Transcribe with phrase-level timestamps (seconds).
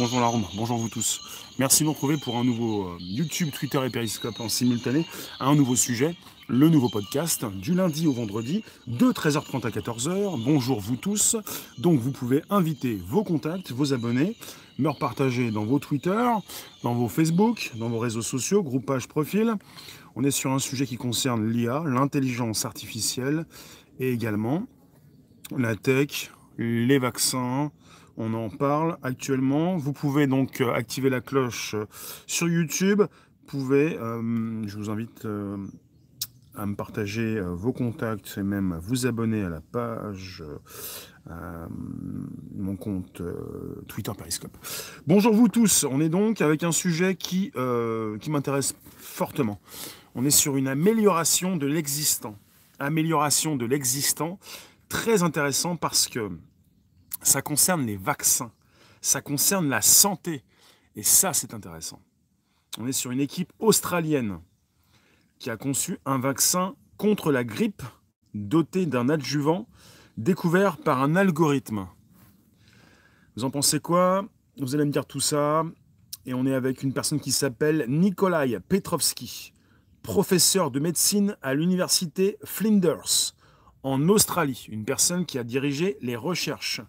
[0.00, 1.20] Bonjour Larome, bonjour vous tous.
[1.58, 5.04] Merci de nous retrouver pour un nouveau euh, YouTube, Twitter et Periscope en simultané,
[5.40, 6.16] un nouveau sujet,
[6.48, 10.42] le nouveau podcast, du lundi au vendredi, de 13h30 à 14h.
[10.42, 11.36] Bonjour vous tous.
[11.76, 14.38] Donc vous pouvez inviter vos contacts, vos abonnés,
[14.78, 16.24] me repartager dans vos Twitter,
[16.82, 19.52] dans vos Facebook, dans vos réseaux sociaux, groupage, profil.
[20.16, 23.44] On est sur un sujet qui concerne l'IA, l'intelligence artificielle
[23.98, 24.66] et également
[25.54, 27.70] la tech, les vaccins,
[28.20, 29.78] on en parle actuellement.
[29.78, 31.86] Vous pouvez donc euh, activer la cloche euh,
[32.26, 33.00] sur YouTube.
[33.00, 35.26] Vous pouvez, euh, je vous invite
[36.54, 40.44] à me partager vos contacts et même à vous abonner à la page,
[42.56, 43.22] mon compte
[43.88, 44.56] Twitter Periscope.
[45.08, 47.50] Bonjour vous tous, on est donc avec un sujet qui,
[48.20, 49.60] qui m'intéresse fortement.
[50.14, 52.36] On est sur une amélioration de l'existant.
[52.78, 54.38] Amélioration de l'existant,
[54.88, 56.30] très intéressant parce que
[57.22, 58.52] ça concerne les vaccins,
[59.00, 60.44] ça concerne la santé.
[60.96, 62.00] Et ça, c'est intéressant.
[62.78, 64.40] On est sur une équipe australienne
[65.38, 67.82] qui a conçu un vaccin contre la grippe
[68.34, 69.68] doté d'un adjuvant
[70.16, 71.88] découvert par un algorithme.
[73.36, 74.26] Vous en pensez quoi?
[74.58, 75.64] Vous allez me dire tout ça.
[76.26, 79.54] Et on est avec une personne qui s'appelle Nikolai Petrovski,
[80.02, 83.34] professeur de médecine à l'université Flinders
[83.82, 86.82] en Australie, une personne qui a dirigé les recherches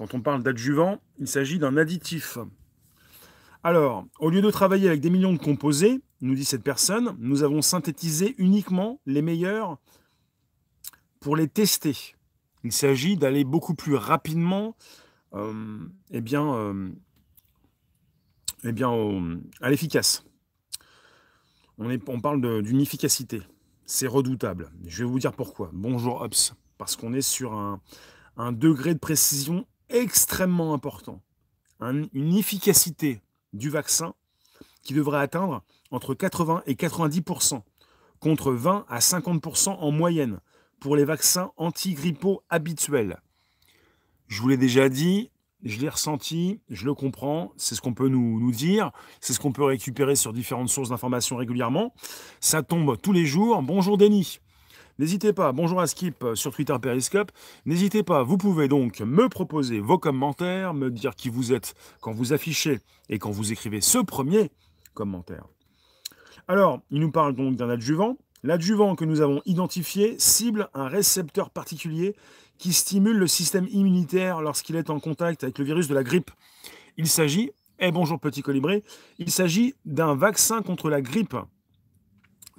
[0.00, 2.38] quand on parle d'adjuvant, il s'agit d'un additif.
[3.62, 7.42] Alors, au lieu de travailler avec des millions de composés, nous dit cette personne, nous
[7.42, 9.76] avons synthétisé uniquement les meilleurs
[11.20, 12.14] pour les tester.
[12.64, 14.74] Il s'agit d'aller beaucoup plus rapidement
[15.34, 15.78] euh,
[16.12, 16.88] eh bien, euh,
[18.64, 18.72] eh
[19.60, 20.24] à l'efficace.
[21.76, 23.42] On, parle d'une efficacité.
[23.84, 24.70] C'est redoutable.
[24.86, 25.68] Je vais vous dire pourquoi.
[25.74, 26.54] Bonjour Ops.
[26.78, 31.20] Parce qu'on est sur un degré de précision extrêmement important.
[31.80, 33.20] une efficacité
[33.52, 34.14] du vaccin
[34.82, 37.62] qui devrait atteindre entre 80 et 90%,
[38.18, 40.40] contre 20 à 50% en moyenne
[40.78, 43.20] pour les vaccins antigrippaux habituels.
[44.28, 45.30] Je vous l'ai déjà dit,
[45.62, 49.40] je l'ai ressenti, je le comprends, c'est ce qu'on peut nous, nous dire, c'est ce
[49.40, 51.92] qu'on peut récupérer sur différentes sources d'informations régulièrement.
[52.40, 53.60] Ça tombe tous les jours.
[53.62, 54.40] Bonjour Denis.
[55.00, 57.32] N'hésitez pas, bonjour à Skip euh, sur Twitter Periscope.
[57.64, 61.72] N'hésitez pas, vous pouvez donc me proposer vos commentaires, me dire qui vous êtes
[62.02, 64.50] quand vous affichez et quand vous écrivez ce premier
[64.92, 65.46] commentaire.
[66.48, 68.18] Alors, il nous parle donc d'un adjuvant.
[68.42, 72.14] L'adjuvant que nous avons identifié cible un récepteur particulier
[72.58, 76.30] qui stimule le système immunitaire lorsqu'il est en contact avec le virus de la grippe.
[76.98, 78.82] Il s'agit, eh bonjour petit colibri,
[79.18, 81.36] il s'agit d'un vaccin contre la grippe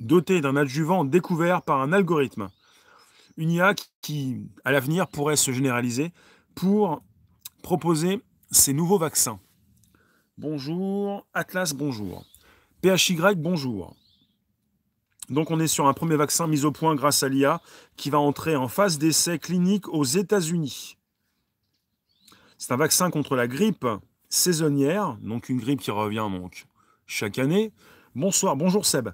[0.02, 2.50] doté d'un adjuvant découvert par un algorithme.
[3.38, 6.12] Une IA qui, à l'avenir, pourrait se généraliser
[6.56, 7.02] pour
[7.64, 9.40] proposer ces nouveaux vaccins.
[10.38, 12.26] Bonjour, Atlas, bonjour.
[12.84, 13.96] PHY, bonjour.
[15.30, 17.62] Donc on est sur un premier vaccin mis au point grâce à l'IA
[17.96, 20.98] qui va entrer en phase d'essai clinique aux États-Unis.
[22.58, 23.88] C'est un vaccin contre la grippe
[24.30, 26.66] saisonnière, donc une grippe qui revient donc
[27.06, 27.72] chaque année.
[28.14, 29.10] Bonsoir, bonjour Seb.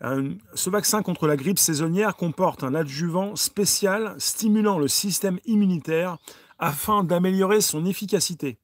[0.00, 6.18] Ce vaccin contre la grippe saisonnière comporte un adjuvant spécial stimulant le système immunitaire
[6.58, 8.58] afin d'améliorer son efficacité.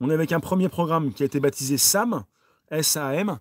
[0.00, 2.24] On est avec un premier programme qui a été baptisé SAM,
[2.80, 3.38] SAM,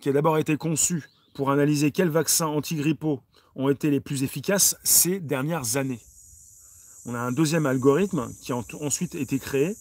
[0.00, 3.20] qui a d'abord été conçu pour analyser quels vaccins antigrippaux
[3.56, 6.00] ont été les plus efficaces ces dernières années.
[7.06, 9.76] On a un deuxième algorithme qui a ensuite été créé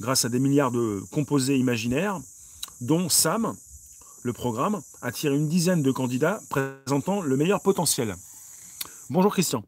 [0.00, 2.20] grâce à des milliards de composés imaginaires,
[2.80, 3.54] dont SAM,
[4.22, 8.14] le programme attire une dizaine de candidats présentant le meilleur potentiel.
[9.10, 9.64] Bonjour Christian.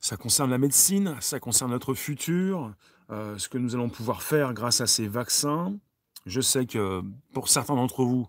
[0.00, 2.72] Ça concerne la médecine, ça concerne notre futur,
[3.10, 5.74] euh, ce que nous allons pouvoir faire grâce à ces vaccins.
[6.26, 7.02] Je sais que
[7.32, 8.28] pour certains d'entre vous,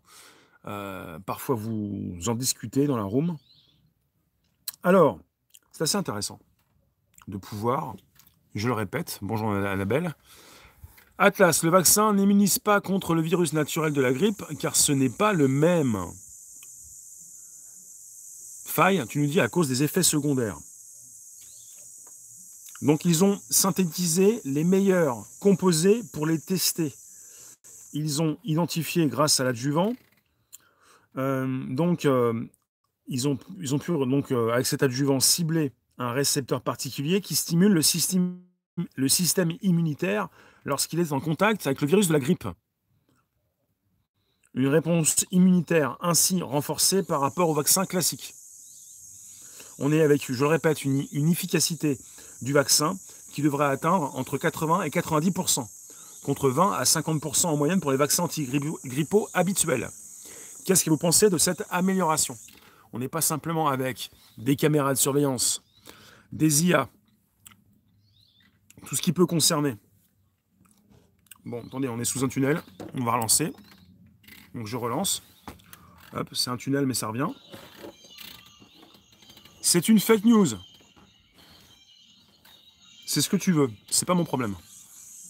[0.66, 3.38] euh, parfois vous en discutez dans la room.
[4.84, 5.20] Alors,
[5.72, 6.40] c'est assez intéressant
[7.28, 7.96] de pouvoir,
[8.56, 10.14] je le répète, bonjour Annabelle,
[11.26, 15.08] Atlas, le vaccin n'immunise pas contre le virus naturel de la grippe car ce n'est
[15.08, 15.96] pas le même.
[18.66, 20.58] Faille, tu nous dis à cause des effets secondaires.
[22.82, 26.92] Donc ils ont synthétisé les meilleurs composés pour les tester.
[27.94, 29.94] Ils ont identifié grâce à l'adjuvant.
[31.16, 32.34] Euh, donc euh,
[33.08, 37.36] ils, ont, ils ont pu donc euh, avec cet adjuvant cibler un récepteur particulier qui
[37.36, 38.42] stimule le système,
[38.98, 40.28] le système immunitaire
[40.66, 42.48] lorsqu'il est en contact avec le virus de la grippe.
[44.54, 48.36] Une réponse immunitaire ainsi renforcée par rapport au vaccin classique.
[49.80, 51.98] On est avec, je le répète, une, efficacité
[52.42, 52.96] du vaccin
[53.32, 55.66] qui devrait atteindre entre 80 et 90%,
[56.24, 59.90] contre 20 à 50% en moyenne pour les vaccins anti-grippaux habituels.
[60.66, 62.38] Qu'est-ce que vous pensez de cette amélioration?
[62.94, 65.64] On n'est pas simplement avec des caméras de surveillance,
[66.32, 66.88] des IA,
[68.86, 69.76] tout ce qui peut concerner.
[71.46, 72.62] Bon, attendez, on est sous un tunnel,
[72.94, 73.54] on va relancer.
[74.56, 75.24] Donc je relance.
[76.14, 77.28] Hop, c'est un tunnel, mais ça revient.
[79.62, 80.48] C'est une fake news.
[83.06, 84.56] C'est ce que tu veux, c'est pas mon problème.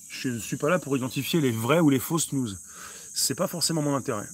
[0.10, 2.50] Je ne suis pas là pour identifier les vraies ou les fausses news.
[3.14, 4.28] C'est pas forcément mon intérêt.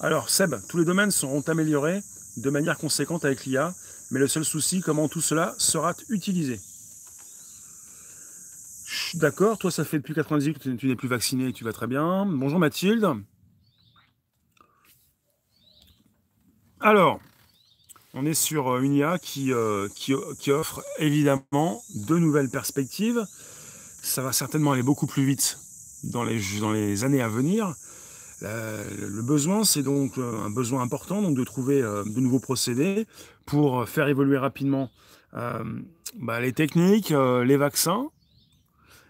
[0.00, 2.02] Alors, Seb, tous les domaines seront améliorés
[2.36, 3.72] de manière conséquente avec l'IA,
[4.10, 6.60] mais le seul souci, comment tout cela sera utilisé.
[9.14, 11.86] D'accord, toi ça fait depuis 98 que tu n'es plus vacciné et tu vas très
[11.86, 12.26] bien.
[12.26, 13.06] Bonjour Mathilde.
[16.80, 17.20] Alors,
[18.14, 23.24] on est sur une IA qui, euh, qui, offre évidemment de nouvelles perspectives.
[24.02, 25.58] Ça va certainement aller beaucoup plus vite
[26.04, 27.74] dans les, années à venir
[28.42, 33.06] le besoin, c'est donc euh, un besoin important donc de trouver euh, de nouveaux procédés
[33.46, 34.90] pour faire évoluer rapidement
[35.34, 35.62] euh,
[36.16, 38.08] bah, les techniques, les vaccins.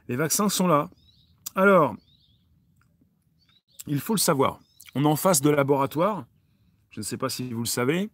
[0.09, 0.91] Les vaccins sont là.
[1.55, 1.97] Alors,
[3.87, 4.61] il faut le savoir.
[4.95, 6.27] On est en face de laboratoire.
[6.91, 8.11] Je ne sais pas si vous le savez.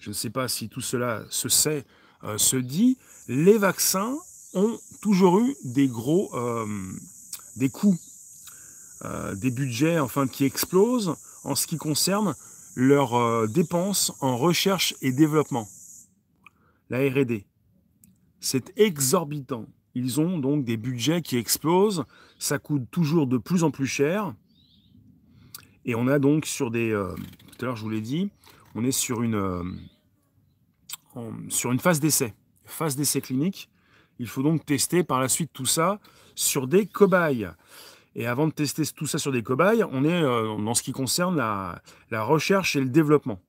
[0.00, 1.84] Je ne sais pas si tout cela se sait,
[2.36, 2.98] se dit.
[3.28, 4.16] Les vaccins
[4.54, 6.32] ont toujours eu des gros,
[7.56, 7.98] des coûts
[9.04, 12.36] euh, des budgets enfin qui explosent en ce qui concerne
[12.76, 15.68] leurs euh, dépenses en recherche et développement.
[16.88, 17.44] La R&D.
[18.38, 19.66] C'est exorbitant.
[19.94, 22.04] Ils ont donc des budgets qui explosent,
[22.38, 24.34] ça coûte toujours de plus en plus cher.
[25.84, 26.90] Et on a donc sur des...
[26.90, 27.14] Euh,
[27.50, 28.30] tout à l'heure je vous l'ai dit,
[28.74, 29.80] on est sur une,
[31.48, 32.34] sur une phase d'essai,
[32.64, 33.68] phase d'essai clinique.
[34.18, 35.98] Il faut donc tester par la suite tout ça
[36.34, 37.50] sur des cobayes.
[38.14, 40.92] Et avant de tester tout ça sur des cobayes, on est euh, dans ce qui
[40.92, 41.80] concerne la,
[42.22, 43.40] recherche et le développement.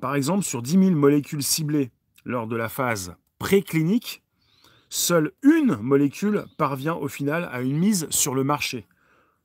[0.00, 1.90] Par exemple, sur 10 000 molécules ciblées
[2.24, 4.23] lors de la phase préclinique,
[4.94, 8.86] seule une molécule parvient au final à une mise sur le marché.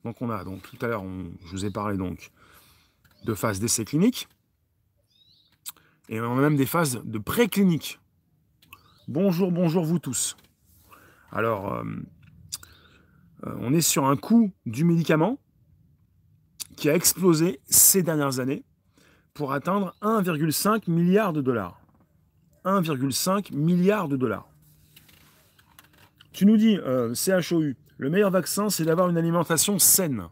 [0.05, 1.03] Donc on a, donc tout à l'heure,
[1.45, 2.31] je vous ai parlé donc
[3.25, 4.27] de phase d'essai clinique,
[6.07, 7.99] et on a même des phases de préclinique.
[9.07, 10.37] Bonjour, bonjour vous tous.
[11.31, 11.83] Alors, euh,
[13.45, 15.39] euh, on est sur un coût du médicament
[16.77, 18.63] qui a explosé ces dernières années
[19.33, 21.81] pour atteindre 1,5 milliard de dollars.
[22.65, 24.48] 1,5 milliard de dollars.
[26.31, 30.23] Tu nous dis, euh, CHOU, le meilleur vaccin, c'est d'avoir une alimentation saine.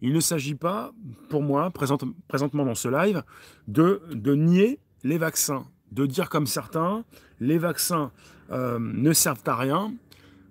[0.00, 0.92] Il ne s'agit pas,
[1.28, 3.22] pour moi, présentement dans ce live,
[3.66, 4.00] de,
[4.34, 7.04] nier les vaccins, de dire comme certains,
[7.40, 8.12] les vaccins
[8.50, 9.92] euh, ne servent à rien.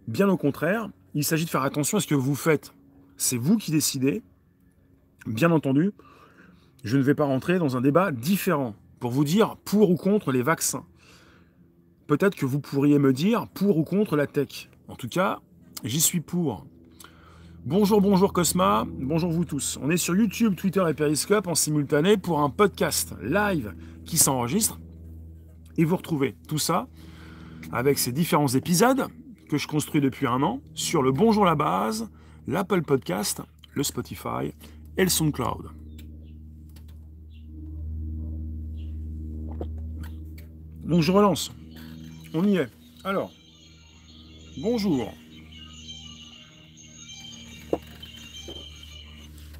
[0.07, 2.73] Bien au contraire, il s'agit de faire attention à ce que vous faites.
[3.15, 4.21] C'est vous qui décidez.
[5.25, 5.91] Bien entendu,
[6.83, 10.31] je ne vais pas rentrer dans un débat différent pour vous dire pour ou contre
[10.31, 10.85] les vaccins.
[12.07, 14.69] Peut-être que vous pourriez me dire pour ou contre la tech.
[14.87, 15.39] En tout cas,
[15.83, 16.65] j'y suis pour.
[17.65, 19.77] Bonjour, bonjour Cosma, bonjour vous tous.
[19.83, 23.73] On est sur YouTube, Twitter et Periscope en simultané pour un podcast live
[24.05, 24.79] qui s'enregistre.
[25.75, 26.87] Et vous retrouvez tout ça
[27.73, 29.07] avec ces différents épisodes
[29.49, 32.09] que je construis depuis un an sur le Bonjour la base,
[32.47, 33.41] l'Apple Podcast,
[33.73, 34.53] le Spotify
[34.95, 35.71] et le SoundCloud.
[40.85, 41.51] Donc je relance.
[42.33, 42.69] On y est.
[43.03, 43.31] Alors,
[44.57, 45.13] bonjour.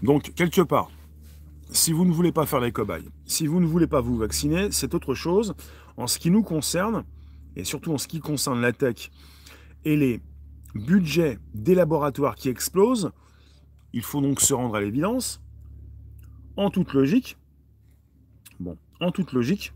[0.04, 0.92] Donc, quelque part,
[1.72, 4.72] si vous ne voulez pas faire les cobayes, si vous ne voulez pas vous vacciner,
[4.72, 5.56] c'est autre chose.
[5.96, 7.04] En ce qui nous concerne,
[7.56, 9.10] et surtout en ce qui concerne la tech
[9.86, 10.22] et les
[10.76, 13.12] budgets des laboratoires qui explosent,
[13.94, 15.42] il faut donc se rendre à l'évidence,
[16.56, 17.38] en toute logique,
[18.60, 19.74] bon, en toute logique,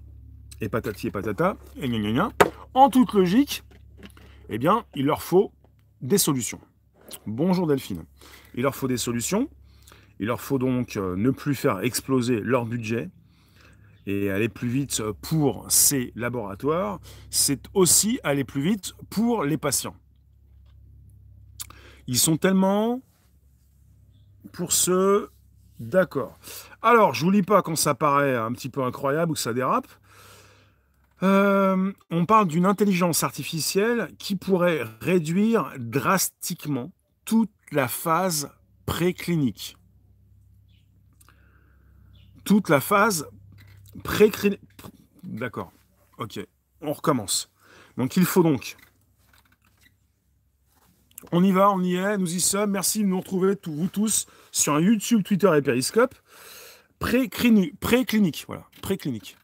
[0.62, 2.32] et patati et patata, et gna
[2.74, 3.63] en toute logique,
[4.50, 5.51] eh bien, il leur faut
[6.01, 6.62] des solutions.
[7.25, 8.06] Bonjour Delphine.
[8.56, 9.50] Il leur faut des solutions.
[10.20, 13.10] Il leur faut donc euh, ne plus faire exploser leur budget
[14.06, 17.00] et aller plus vite pour ces laboratoires.
[17.30, 19.96] C'est aussi aller plus vite pour les patients.
[22.08, 23.01] Ils sont tellement
[24.53, 25.30] pour ce
[25.80, 26.38] d'accord.
[26.82, 29.53] Alors, je vous lis pas quand ça paraît un petit peu incroyable ou que ça
[29.53, 29.88] dérape.
[31.23, 36.91] Euh, on parle d'une intelligence artificielle qui pourrait réduire drastiquement
[37.25, 38.51] toute la phase
[38.85, 39.77] préclinique.
[42.43, 43.27] Toute la phase
[44.03, 44.61] préclinique.
[45.23, 45.71] D'accord.
[46.17, 46.39] Ok.
[46.81, 47.51] On recommence.
[47.97, 48.77] Donc il faut donc
[51.31, 52.71] On y va, on y est, nous y sommes.
[52.71, 56.15] Merci de nous retrouver, vous tous, sur YouTube, Twitter et Periscope.
[56.97, 59.37] Pré-clinique, voilà, pré-clinique.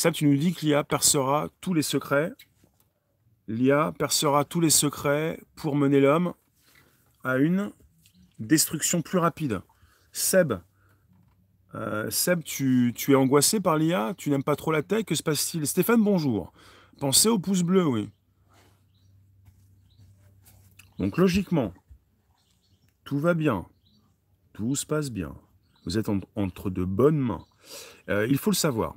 [0.00, 2.32] Ça, tu nous dis que l'IA percera tous les secrets.
[3.48, 6.32] L'IA percera tous les secrets pour mener l'homme
[7.22, 7.70] à une
[8.38, 9.60] destruction plus rapide.
[10.10, 10.54] Seb,
[11.74, 15.04] euh, Seb, tu, tu, es angoissé par l'IA Tu n'aimes pas trop la tech?
[15.04, 15.66] Que se passe-t-il?
[15.66, 16.50] Stéphane, bonjour.
[16.98, 18.08] Pensez au pouce bleu, oui.
[20.98, 21.74] Donc logiquement,
[23.04, 23.66] tout va bien.
[24.54, 25.34] Tout se passe bien.
[25.84, 27.44] Vous êtes entre de bonnes mains.
[28.08, 28.94] Euh, il faut le savoir.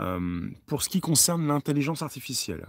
[0.00, 2.68] Euh, pour ce qui concerne l'intelligence artificielle,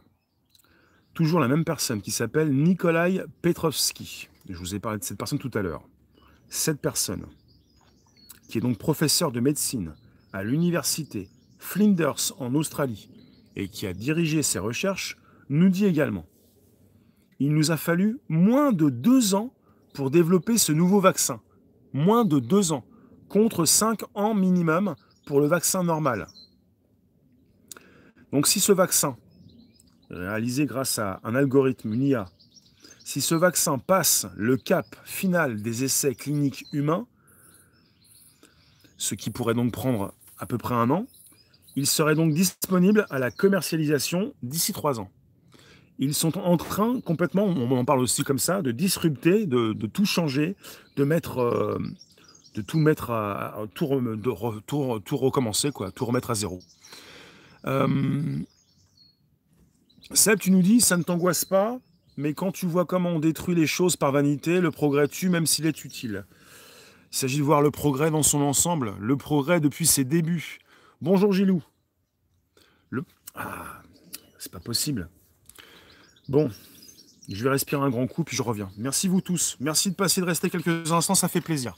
[1.13, 4.29] toujours la même personne qui s'appelle Nikolai Petrovski.
[4.47, 5.87] Je vous ai parlé de cette personne tout à l'heure.
[6.49, 7.25] Cette personne
[8.47, 9.93] qui est donc professeur de médecine
[10.33, 13.09] à l'université Flinders en Australie
[13.55, 15.17] et qui a dirigé ses recherches,
[15.49, 16.25] nous dit également
[17.39, 19.53] il nous a fallu moins de deux ans
[19.93, 21.41] pour développer ce nouveau vaccin.
[21.93, 22.85] Moins de deux ans,
[23.29, 24.95] contre cinq ans minimum
[25.25, 26.27] pour le vaccin normal.
[28.31, 29.17] Donc si ce vaccin,
[30.09, 32.25] réalisé grâce à un algorithme, une IA,
[33.03, 37.07] si ce vaccin passe le cap final des essais cliniques humains,
[38.97, 41.07] ce qui pourrait donc prendre à peu près un an,
[41.75, 45.09] il serait donc disponible à la commercialisation d'ici trois ans.
[45.97, 50.05] Ils sont en train complètement, on en parle aussi comme ça, de disrupter, de, tout
[50.05, 50.55] changer,
[50.95, 51.77] de mettre, euh,
[52.55, 53.87] de tout mettre à, tout,
[54.65, 56.59] tout, recommencer, quoi, tout remettre à zéro.
[57.65, 58.39] Euh,
[60.13, 61.79] Seb, tu nous dis, ça ne t'angoisse pas,
[62.17, 65.45] mais quand tu vois comment on détruit les choses par vanité, le progrès tue même
[65.45, 66.25] s'il est utile.
[67.11, 70.59] Il s'agit de voir le progrès dans son ensemble, le progrès depuis ses débuts.
[71.01, 71.63] Bonjour Gilou.
[72.89, 73.03] Le...
[73.35, 73.81] Ah,
[74.37, 75.09] c'est pas possible.
[76.27, 76.51] Bon,
[77.27, 78.71] je vais respirer un grand coup, puis je reviens.
[78.77, 79.57] Merci vous tous.
[79.59, 81.75] Merci de passer, de rester quelques instants, ça fait plaisir.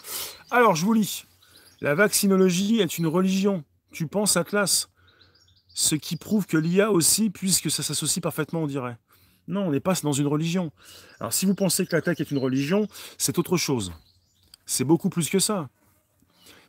[0.49, 1.25] Alors, je vous lis.
[1.81, 3.63] La vaccinologie est une religion.
[3.91, 4.90] Tu penses, Atlas
[5.73, 8.97] Ce qui prouve que l'IA aussi, puisque ça s'associe parfaitement, on dirait.
[9.47, 10.71] Non, on n'est pas dans une religion.
[11.19, 12.87] Alors, si vous pensez que la tech est une religion,
[13.17, 13.91] c'est autre chose.
[14.65, 15.69] C'est beaucoup plus que ça.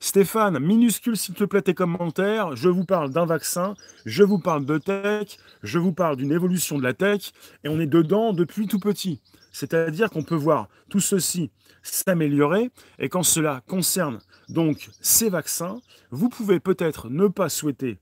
[0.00, 2.56] Stéphane, minuscule s'il te plaît tes commentaires.
[2.56, 6.76] Je vous parle d'un vaccin, je vous parle de tech, je vous parle d'une évolution
[6.76, 7.32] de la tech,
[7.62, 9.20] et on est dedans depuis tout petit.
[9.52, 11.52] C'est-à-dire qu'on peut voir tout ceci
[11.84, 14.18] s'améliorer, et quand cela concerne
[14.48, 15.80] donc ces vaccins,
[16.10, 18.00] vous pouvez peut-être ne pas souhaiter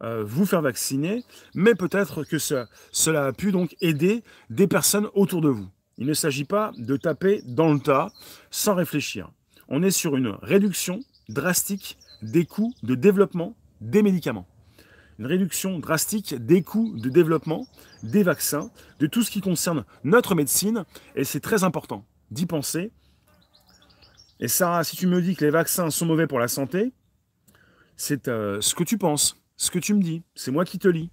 [0.00, 1.24] vous faire vacciner,
[1.54, 5.68] mais peut-être que cela a pu donc aider des personnes autour de vous.
[5.96, 8.12] Il ne s'agit pas de taper dans le tas
[8.50, 9.30] sans réfléchir.
[9.68, 14.46] On est sur une réduction drastique des coûts de développement des médicaments.
[15.18, 17.66] Une réduction drastique des coûts de développement
[18.02, 20.84] des vaccins, de tout ce qui concerne notre médecine,
[21.14, 22.90] et c'est très important d'y penser.
[24.40, 26.92] Et Sarah, si tu me dis que les vaccins sont mauvais pour la santé,
[27.96, 30.88] c'est euh, ce que tu penses, ce que tu me dis, c'est moi qui te
[30.88, 31.10] lis.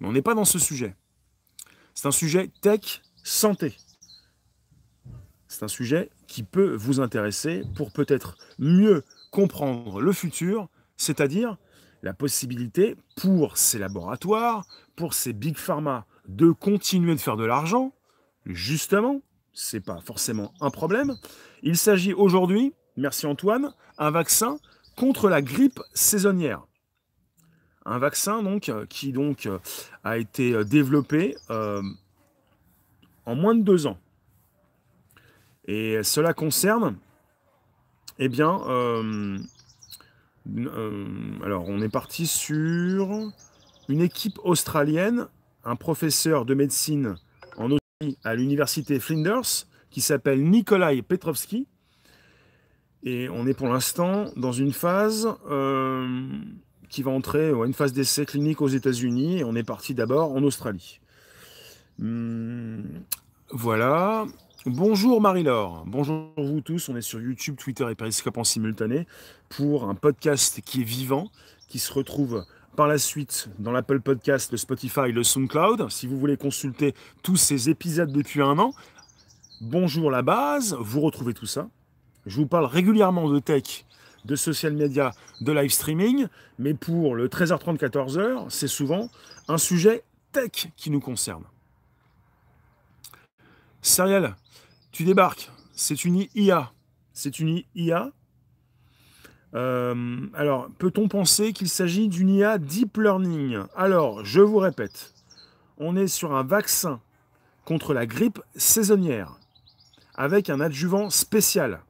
[0.00, 0.94] Mais on n'est pas dans ce sujet.
[1.94, 3.76] C'est un sujet tech santé.
[5.48, 11.56] C'est un sujet qui peut vous intéresser pour peut-être mieux comprendre le futur, c'est-à-dire
[12.02, 14.64] la possibilité pour ces laboratoires,
[14.96, 17.92] pour ces big pharma de continuer de faire de l'argent,
[18.46, 19.20] justement,
[19.52, 21.16] c'est pas forcément un problème.
[21.62, 24.58] Il s'agit aujourd'hui, merci Antoine, un vaccin
[24.96, 26.66] contre la grippe saisonnière.
[27.86, 29.58] Un vaccin donc euh, qui donc euh,
[30.04, 33.98] a été euh, développé en moins de deux ans.
[35.66, 36.96] Et cela concerne
[38.18, 38.60] eh bien,
[41.42, 43.30] alors on est parti sur
[43.88, 45.28] une équipe australienne,
[45.64, 47.16] un professeur de médecine
[47.56, 51.66] en Australie à l'université Flinders qui s'appelle Nikolai Petrovski.
[53.04, 55.28] Et on est pour l'instant dans une phase
[56.90, 59.42] qui va entrer, une phase d'essai clinique aux États-Unis.
[59.44, 61.00] On est parti d'abord en Australie.
[62.00, 62.84] Hum,
[63.50, 64.26] voilà.
[64.66, 69.06] Bonjour Marie-Laure, bonjour vous tous, on est sur YouTube, Twitter et Periscope en simultané
[69.48, 71.30] pour un podcast qui est vivant,
[71.66, 72.44] qui se retrouve
[72.76, 75.90] par la suite dans l'Apple Podcast, le Spotify, le SoundCloud.
[75.90, 78.74] Si vous voulez consulter tous ces épisodes depuis un an,
[79.62, 81.70] bonjour la base, vous retrouvez tout ça.
[82.26, 83.86] Je vous parle régulièrement de tech,
[84.24, 86.26] de social media, de live streaming,
[86.58, 89.08] mais pour le 13h30, 14h, c'est souvent
[89.48, 91.44] un sujet tech qui nous concerne.
[93.82, 94.36] Serial,
[94.92, 96.72] tu débarques, c'est une IA.
[97.12, 98.12] C'est une IA.
[99.54, 103.58] Euh, alors, peut-on penser qu'il s'agit d'une IA deep learning?
[103.74, 105.12] Alors, je vous répète,
[105.78, 107.00] on est sur un vaccin
[107.64, 109.36] contre la grippe saisonnière
[110.14, 111.80] avec un adjuvant spécial,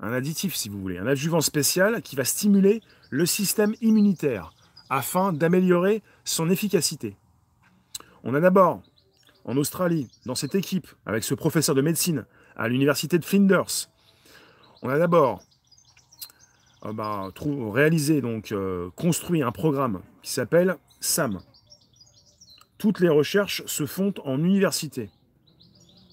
[0.00, 2.80] un additif si vous voulez, un adjuvant spécial qui va stimuler
[3.10, 4.52] le système immunitaire
[4.88, 7.16] afin d'améliorer son efficacité.
[8.24, 8.82] On a d'abord,
[9.44, 12.26] en Australie, dans cette équipe, avec ce professeur de médecine
[12.56, 13.88] à l'université de Flinders,
[14.82, 15.42] on a d'abord
[16.86, 17.28] euh, bah,
[17.72, 21.40] réalisé, donc euh, construit un programme qui s'appelle SAM.
[22.78, 25.10] Toutes les recherches se font en université.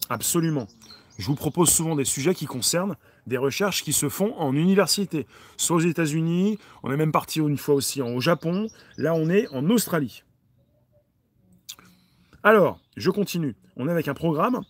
[0.10, 0.67] Absolument.
[1.17, 2.96] Je vous propose souvent des sujets qui concernent
[3.27, 7.57] des recherches qui se font en université, soit aux États-Unis, on est même parti une
[7.57, 8.67] fois aussi au Japon,
[8.98, 10.24] là on est en Australie.
[12.41, 13.55] Alors, je continue.
[13.75, 14.62] On est avec un programme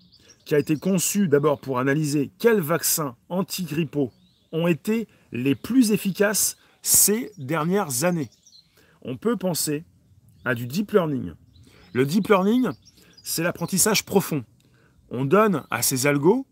[0.45, 4.11] qui a été conçu d'abord pour analyser quels vaccins antigrippaux
[4.51, 8.29] ont été les plus efficaces ces dernières années.
[9.03, 9.85] On peut penser
[10.45, 11.33] à du deep learning.
[11.93, 12.69] Le deep learning,
[13.21, 14.43] c'est l'apprentissage profond.
[15.11, 16.46] On donne à ces algos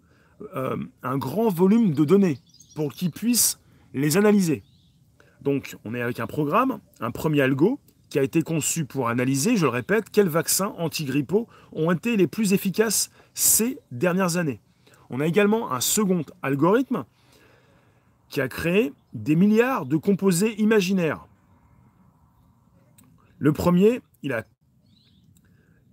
[0.55, 2.39] euh, un grand volume de données
[2.75, 3.59] pour qu'ils puissent
[3.93, 4.63] les analyser.
[5.41, 9.57] Donc, on est avec un programme, un premier algo, qui a été conçu pour analyser,
[9.57, 14.61] je le répète, quels vaccins antigrippaux ont été les plus efficaces ces dernières années.
[15.09, 17.05] On a également un second algorithme
[18.29, 21.27] qui a créé des milliards de composés imaginaires.
[23.37, 24.43] Le premier, il a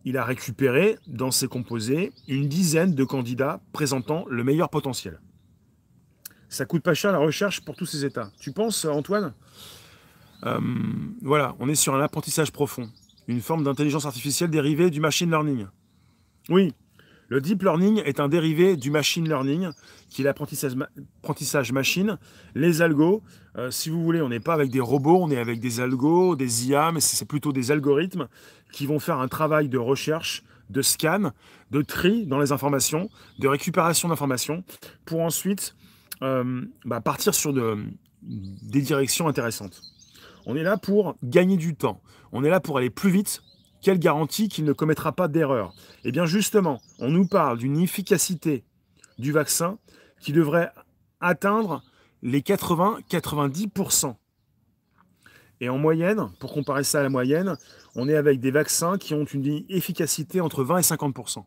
[0.04, 5.21] il a récupéré dans ses composés une dizaine de candidats présentant le meilleur potentiel.
[6.49, 8.30] Ça coûte pas cher la recherche pour tous ces états.
[8.38, 9.32] Tu penses, Antoine?
[10.44, 10.61] Euh,
[11.23, 12.90] Voilà, on est sur un apprentissage profond,
[13.26, 15.66] une forme d'intelligence artificielle dérivée du machine learning.
[16.49, 16.75] Oui,
[17.28, 19.71] le deep learning est un dérivé du machine learning,
[20.11, 22.19] qui est l'apprentissage machine.
[22.54, 23.23] Les algos,
[23.56, 26.37] euh, si vous voulez, on n'est pas avec des robots, on est avec des algos,
[26.37, 28.28] des IA, mais c'est plutôt des algorithmes
[28.73, 31.32] qui vont faire un travail de recherche, de scan,
[31.71, 33.08] de tri dans les informations,
[33.39, 34.63] de récupération d'informations,
[35.04, 35.75] pour ensuite
[36.23, 37.54] euh, bah, partir sur
[38.23, 39.80] des directions intéressantes.
[40.47, 42.02] On est là pour gagner du temps.
[42.32, 43.43] On est là pour aller plus vite,
[43.82, 45.75] quelle garantie qu'il ne commettra pas d'erreur?
[46.04, 48.64] Eh bien justement, on nous parle d'une efficacité
[49.18, 49.78] du vaccin
[50.21, 50.71] qui devrait
[51.21, 51.82] atteindre
[52.23, 54.14] les 80-90%.
[55.60, 57.56] Et en moyenne, pour comparer ça à la moyenne,
[57.95, 61.45] on est avec des vaccins qui ont une efficacité entre 20 et 50%.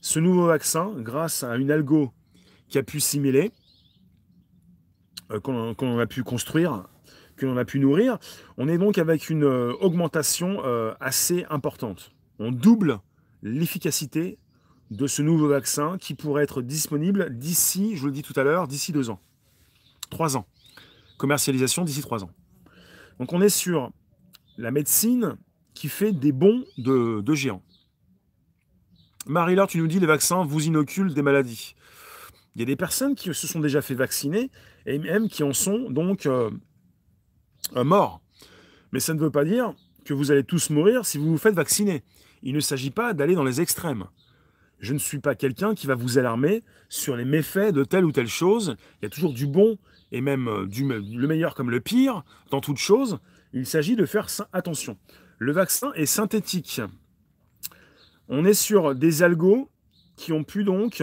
[0.00, 2.12] Ce nouveau vaccin, grâce à une algo
[2.68, 3.52] qui a pu simuler,
[5.32, 6.88] euh, qu'on a pu construire
[7.36, 8.18] que l'on a pu nourrir,
[8.56, 12.12] on est donc avec une euh, augmentation euh, assez importante.
[12.38, 13.00] On double
[13.42, 14.38] l'efficacité
[14.90, 18.44] de ce nouveau vaccin qui pourrait être disponible d'ici, je vous le dis tout à
[18.44, 19.20] l'heure, d'ici deux ans.
[20.10, 20.46] Trois ans.
[21.18, 22.30] Commercialisation d'ici trois ans.
[23.18, 23.90] Donc on est sur
[24.58, 25.36] la médecine
[25.74, 27.62] qui fait des bons de, géants.
[29.26, 31.74] Marie-Laure, tu nous dis les vaccins vous inoculent des maladies.
[32.54, 34.50] Il y a des personnes qui se sont déjà fait vacciner
[34.86, 36.50] et même qui en sont donc euh,
[37.74, 38.20] mort.
[38.92, 39.74] Mais ça ne veut pas dire
[40.04, 42.02] que vous allez tous mourir si vous vous faites vacciner.
[42.42, 44.04] Il ne s'agit pas d'aller dans les extrêmes.
[44.78, 48.12] Je ne suis pas quelqu'un qui va vous alarmer sur les méfaits de telle ou
[48.12, 48.76] telle chose.
[49.00, 49.78] Il y a toujours du bon
[50.12, 53.18] et même euh, du, le meilleur comme le pire dans toute chose.
[53.52, 54.98] Il s'agit de faire attention.
[55.38, 56.80] Le vaccin est synthétique.
[58.28, 59.70] On est sur des algos
[60.16, 61.02] qui ont pu donc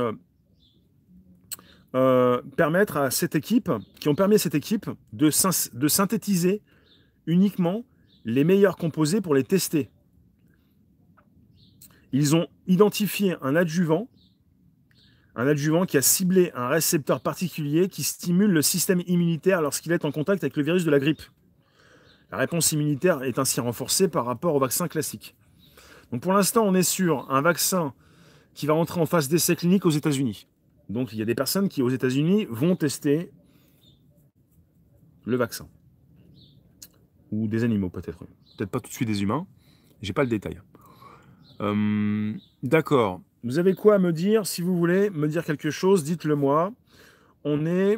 [1.96, 6.64] euh, permettre à cette équipe, qui ont permis à cette équipe de, synthétiser
[7.28, 7.86] uniquement
[8.26, 9.92] les meilleurs composés pour les tester.
[12.12, 14.08] Ils ont identifié un adjuvant,
[15.36, 20.04] un adjuvant qui a ciblé un récepteur particulier qui stimule le système immunitaire lorsqu'il est
[20.04, 21.22] en contact avec le virus de la grippe.
[22.32, 25.36] La réponse immunitaire est ainsi renforcée par rapport au vaccin classique.
[26.12, 27.94] Donc pour l'instant, on est sur un vaccin
[28.56, 30.48] qui va entrer en phase d'essai clinique aux États-Unis.
[30.90, 33.32] Donc il y a des personnes qui, aux États-Unis, vont tester
[35.26, 35.68] le vaccin.
[37.32, 38.26] Ou des animaux, peut-être.
[38.58, 39.48] Peut-être pas tout de suite des humains.
[40.02, 40.62] J'ai pas le détail.
[41.62, 43.22] Euh, d'accord.
[43.44, 46.72] Vous avez quoi à me dire Si vous voulez me dire quelque chose, dites-le moi.
[47.44, 47.98] On est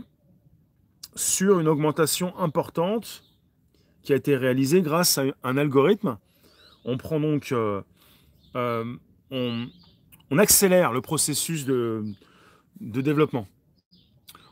[1.15, 3.23] sur une augmentation importante
[4.03, 6.17] qui a été réalisée grâce à un algorithme.
[6.83, 7.81] On prend donc, euh,
[8.55, 8.95] euh,
[9.31, 9.67] on,
[10.37, 12.03] accélère le processus de,
[12.79, 13.47] de développement.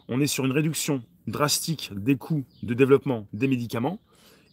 [0.08, 4.00] On est sur une réduction drastique des coûts de développement des médicaments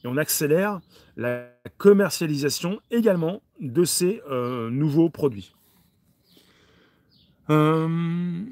[0.04, 0.80] et on accélère
[1.16, 5.54] la commercialisation également de ces euh, nouveaux produits.
[7.50, 8.44] Euh,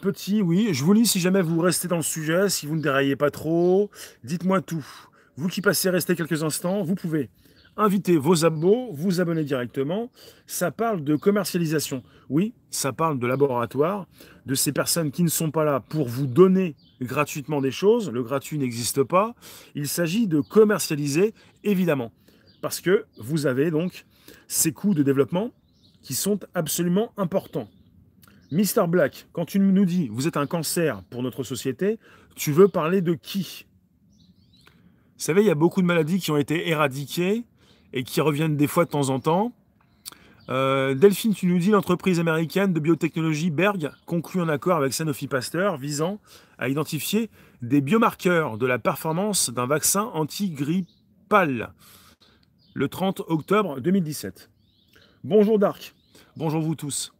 [0.00, 2.82] petit, oui, je vous lis si jamais vous restez dans le sujet, si vous ne
[2.82, 3.90] déraillez pas trop,
[4.22, 4.86] dites-moi tout.
[5.36, 7.28] Vous qui passez rester quelques instants, vous pouvez
[7.76, 10.08] Invitez vos abos, vous abonnez directement.
[10.46, 12.04] Ça parle de commercialisation.
[12.28, 14.06] Oui, ça parle de laboratoire,
[14.46, 18.10] de ces personnes qui ne sont pas là pour vous donner gratuitement des choses.
[18.10, 19.34] Le gratuit n'existe pas.
[19.74, 21.34] Il s'agit de commercialiser,
[21.64, 22.12] évidemment.
[22.62, 24.06] Parce que vous avez donc
[24.46, 25.50] ces coûts de développement
[26.00, 27.68] qui sont absolument importants.
[28.52, 31.98] Mister Black, quand tu nous dis vous êtes un cancer pour notre société,
[32.36, 33.66] tu veux parler de qui?
[35.16, 37.44] Vous savez, il y a beaucoup de maladies qui ont été éradiquées
[37.94, 39.52] et qui reviennent des fois de temps en temps.
[40.50, 45.26] Euh, Delphine, tu nous dis l'entreprise américaine de biotechnologie Berg conclut un accord avec Sanofi
[45.26, 46.18] Pasteur visant
[46.58, 47.30] à identifier
[47.62, 51.72] des biomarqueurs de la performance d'un vaccin anti-grippal
[52.74, 54.50] le 30 octobre 2017.
[55.22, 55.94] Bonjour Dark,
[56.36, 57.14] bonjour vous tous.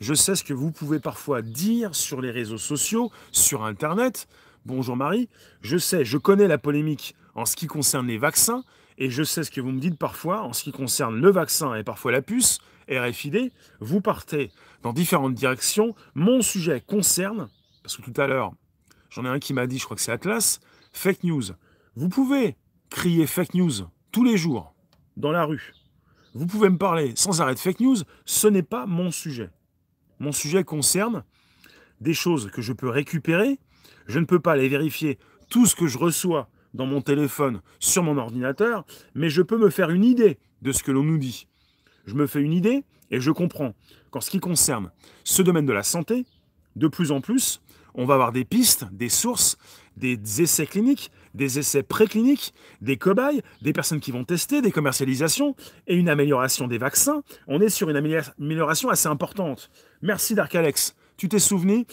[0.00, 4.28] Je sais ce que vous pouvez parfois dire sur les réseaux sociaux, sur Internet.
[4.66, 5.30] Bonjour Marie,
[5.62, 8.64] je sais, je connais la polémique en ce qui concerne les vaccins,
[8.98, 11.74] et je sais ce que vous me dites parfois en ce qui concerne le vaccin
[11.74, 14.50] et parfois la puce, RFID, vous partez
[14.82, 15.94] dans différentes directions.
[16.14, 17.48] Mon sujet concerne,
[17.82, 18.52] parce que tout à l'heure,
[19.10, 20.60] j'en ai un qui m'a dit, je crois que c'est Atlas,
[20.92, 21.42] fake news.
[21.94, 22.56] Vous pouvez
[22.90, 23.72] crier fake news
[24.12, 24.74] tous les jours
[25.16, 25.74] dans la rue.
[26.34, 29.50] Vous pouvez me parler sans arrêt de fake news, ce n'est pas mon sujet.
[30.18, 31.24] Mon sujet concerne
[32.00, 33.58] des choses que je peux récupérer.
[34.06, 38.02] Je ne peux pas les vérifier tout ce que je reçois dans mon téléphone, sur
[38.02, 38.84] mon ordinateur,
[39.14, 41.48] mais je peux me faire une idée de ce que l'on nous dit.
[42.04, 43.74] Je me fais une idée et je comprends
[44.10, 44.90] qu'en ce qui concerne
[45.24, 46.26] ce domaine de la santé,
[46.76, 47.60] de plus en plus,
[47.94, 49.56] on va avoir des pistes, des sources,
[49.96, 55.56] des essais cliniques, des essais précliniques, des cobayes, des personnes qui vont tester, des commercialisations
[55.86, 57.22] et une amélioration des vaccins.
[57.46, 59.70] On est sur une amélioration assez importante.
[60.02, 60.94] Merci Dark Alex.
[61.16, 61.86] Tu t'es souvenu?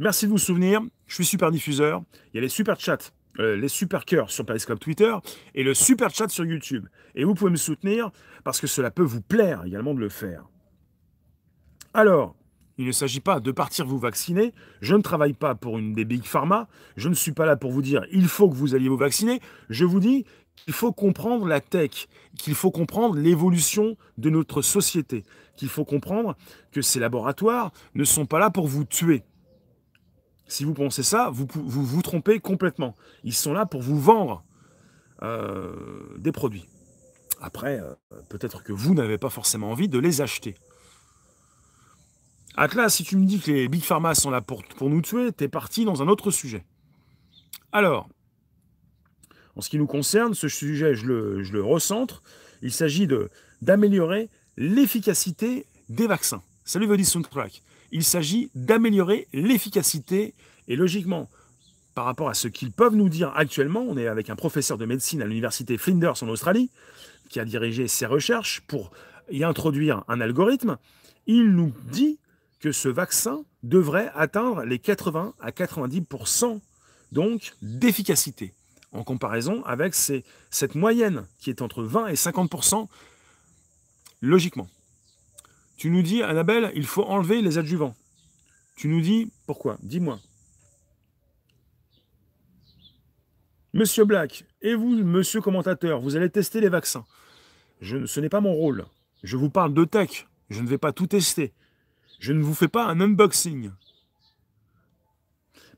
[0.00, 0.80] Merci de vous souvenir.
[1.06, 2.02] Je suis super diffuseur.
[2.32, 5.14] Il y a les super chats euh, les super cœurs sur Periscope Twitter
[5.54, 6.86] et le super chat sur YouTube.
[7.14, 8.10] Et vous pouvez me soutenir
[8.44, 10.44] parce que cela peut vous plaire également de le faire.
[11.92, 12.36] Alors,
[12.76, 14.52] il ne s'agit pas de partir vous vacciner.
[14.80, 16.68] Je ne travaille pas pour une des big pharma.
[16.96, 19.40] Je ne suis pas là pour vous dire il faut que vous alliez vous vacciner.
[19.68, 20.24] Je vous dis
[20.56, 25.24] qu'il faut comprendre la tech, qu'il faut comprendre l'évolution de notre société,
[25.56, 26.36] qu'il faut comprendre
[26.72, 29.22] que ces laboratoires ne sont pas là pour vous tuer.
[30.46, 32.96] Si vous pensez ça, vous vous, trompez complètement.
[33.22, 34.44] Ils sont là pour vous vendre
[35.22, 35.74] euh,
[36.18, 36.66] des produits.
[37.40, 37.94] Après, euh,
[38.28, 40.54] peut-être que vous n'avez pas forcément envie de les acheter.
[42.56, 45.32] Atlas, si tu me dis que les Big Pharma sont là pour, pour nous tuer,
[45.32, 46.64] t'es parti dans un autre sujet.
[47.72, 48.08] Alors,
[49.56, 52.22] en ce qui nous concerne, ce sujet, je le, recentre.
[52.62, 53.08] Il s'agit
[53.62, 56.42] d'améliorer l'efficacité des vaccins.
[56.64, 57.62] Salut Vodis Soundtrack
[57.94, 60.34] il s'agit d'améliorer l'efficacité
[60.66, 61.30] et logiquement,
[61.94, 64.84] par rapport à ce qu'ils peuvent nous dire actuellement, on est avec un professeur de
[64.84, 66.70] médecine à l'université Flinders en Australie,
[67.30, 68.90] qui a dirigé ses recherches pour
[69.30, 70.76] y introduire un algorithme,
[71.28, 72.18] il nous dit
[72.58, 76.60] que ce vaccin devrait atteindre les 80 à 90%
[77.12, 78.54] donc d'efficacité
[78.90, 82.88] en comparaison avec cette moyenne qui est entre 20 et 50%
[84.20, 84.68] logiquement.
[85.76, 87.94] Tu nous dis, Annabelle, il faut enlever les adjuvants.
[88.76, 89.76] Tu nous dis, pourquoi?
[89.82, 90.18] Dis-moi.
[93.72, 97.04] Monsieur Black, et vous, monsieur commentateur, vous allez tester les vaccins.
[97.80, 98.84] Je, ce n'est pas mon rôle.
[99.24, 100.28] Je vous parle de tech.
[100.48, 101.52] Je ne vais pas tout tester.
[102.20, 103.70] Je ne vous fais pas un unboxing.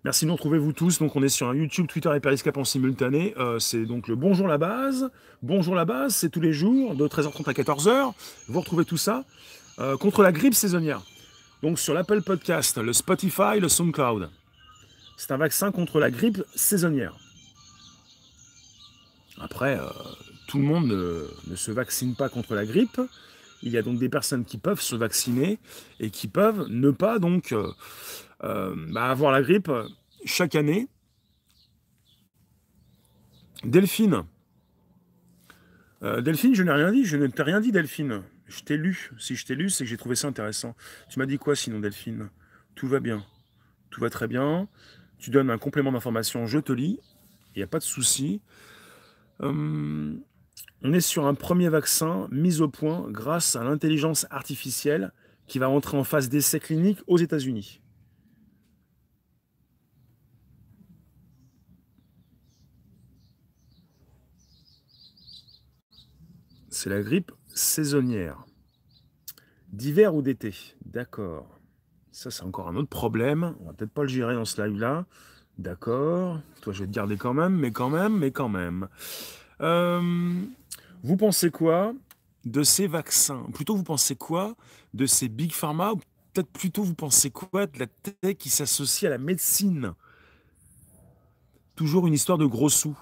[0.04, 0.98] Merci de nous retrouver vous tous.
[0.98, 3.34] Donc on est sur un YouTube, Twitter et Periscope en simultané.
[3.38, 5.10] Euh, c'est donc le Bonjour la base.
[5.42, 8.12] Bonjour la base, c'est tous les jours de 13h30 à 14h.
[8.46, 9.24] Vous retrouvez tout ça.
[9.78, 11.02] Euh, contre la grippe saisonnière.
[11.62, 14.30] Donc sur l'Apple Podcast, le Spotify, le SoundCloud.
[15.18, 17.14] C'est un vaccin contre la grippe saisonnière.
[19.38, 19.86] Après, euh,
[20.48, 20.86] tout le monde
[21.46, 23.00] ne, se vaccine pas contre la grippe.
[23.62, 25.58] Il y a donc des personnes qui peuvent se vacciner
[26.00, 29.70] et qui peuvent ne pas donc euh, bah, avoir la grippe
[30.24, 30.88] chaque année.
[33.62, 34.24] Delphine.
[36.02, 38.22] Delphine, je n'ai rien dit, je ne t'ai rien dit, Delphine.
[38.46, 39.10] Je t'ai lu.
[39.18, 40.76] Si je t'ai lu, c'est que j'ai trouvé ça intéressant.
[41.08, 42.30] Tu m'as dit quoi sinon, Delphine?
[42.74, 43.24] Tout va bien.
[43.90, 44.68] Tout va très bien.
[45.18, 47.00] Tu donnes un complément d'information, je te lis.
[47.54, 48.40] Il n'y a pas de souci.
[49.40, 50.22] Hum,
[50.82, 55.12] on est sur un premier vaccin mis au point grâce à l'intelligence artificielle
[55.46, 57.80] qui va entrer en phase d'essai clinique aux États-Unis.
[66.68, 68.44] C'est la grippe saisonnière.
[69.72, 71.58] D'hiver ou d'été D'accord.
[72.12, 73.54] Ça, c'est encore un autre problème.
[73.60, 75.06] On va peut-être pas le gérer dans ce live-là.
[75.58, 76.40] D'accord.
[76.62, 78.88] Toi, je vais te garder quand même, mais quand même, mais quand même.
[79.60, 80.40] Euh,
[81.02, 81.94] Vous pensez quoi
[82.44, 83.46] de ces vaccins?
[83.52, 84.54] Plutôt, vous pensez quoi
[84.94, 85.92] de ces big pharma?
[85.92, 85.96] Ou
[86.32, 89.92] peut-être plutôt, vous pensez quoi de la tech qui s'associe à la médecine?
[91.74, 92.98] Toujours une histoire de gros sous.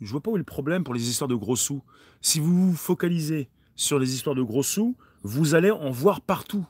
[0.00, 1.82] Je vois pas où est le problème pour les histoires de gros sous.
[2.20, 6.66] Si vous vous focalisez sur les histoires de gros sous, vous allez en voir partout.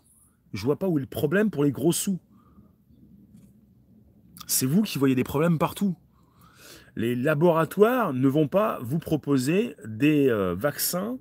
[0.53, 2.19] Je vois pas où est le problème pour les gros sous.
[4.47, 5.97] C'est vous qui voyez des problèmes partout.
[6.95, 11.19] Les laboratoires ne vont pas vous proposer des euh, vaccins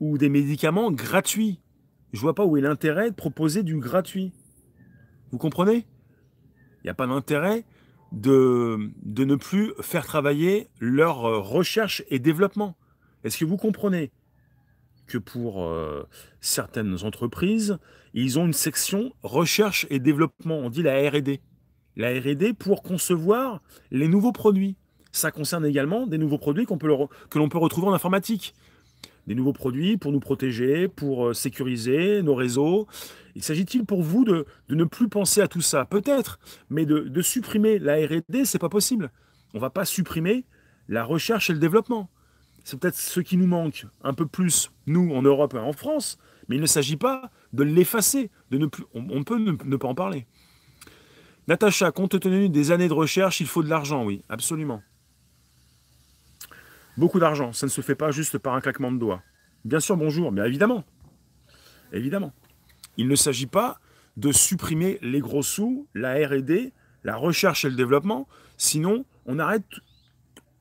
[0.00, 1.60] ou des médicaments gratuits.
[2.12, 4.32] Je vois pas où est l'intérêt de proposer du gratuit.
[5.30, 5.86] Vous comprenez?
[6.82, 7.64] Il n'y a pas d'intérêt
[8.12, 12.76] de, ne plus faire travailler leur euh, recherche et développement.
[13.22, 14.10] Est-ce que vous comprenez?
[15.06, 16.06] Que pour euh,
[16.40, 17.78] certaines entreprises,
[18.14, 21.38] ils ont une section recherche et développement, on dit la RD.
[21.96, 24.76] La RD pour concevoir les nouveaux produits.
[25.12, 28.54] Ça concerne également des nouveaux produits que l'on peut retrouver en informatique.
[29.26, 32.86] Des nouveaux produits pour nous protéger, pour euh, sécuriser nos réseaux.
[33.34, 35.84] Il s'agit-il pour vous de, ne plus penser à tout ça?
[35.84, 36.38] Peut-être,
[36.68, 39.10] mais de, supprimer la RD, c'est pas possible.
[39.54, 40.44] On va pas supprimer
[40.88, 42.10] la recherche et le développement.
[42.64, 46.18] C'est peut-être ce qui nous manque un peu plus, nous, en Europe et en France,
[46.48, 49.94] mais il ne s'agit pas de l'effacer, de ne plus, on, peut ne, pas en
[49.94, 50.26] parler.
[51.46, 54.82] Natacha, compte tenu des années de recherche, il faut de l'argent, oui, absolument.
[56.96, 59.22] Beaucoup d'argent, ça ne se fait pas juste par un claquement de doigts.
[59.66, 60.84] Bien sûr, bonjour, mais évidemment.
[61.92, 62.32] Évidemment.
[62.96, 63.78] Il ne s'agit pas
[64.16, 66.72] de supprimer les gros sous, la RD,
[67.02, 69.64] la recherche et le développement, sinon on arrête,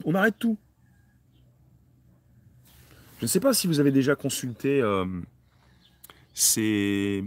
[0.03, 0.57] on arrête tout.
[3.23, 5.05] Je ne sais pas si vous avez déjà consulté euh,
[6.33, 7.23] ces,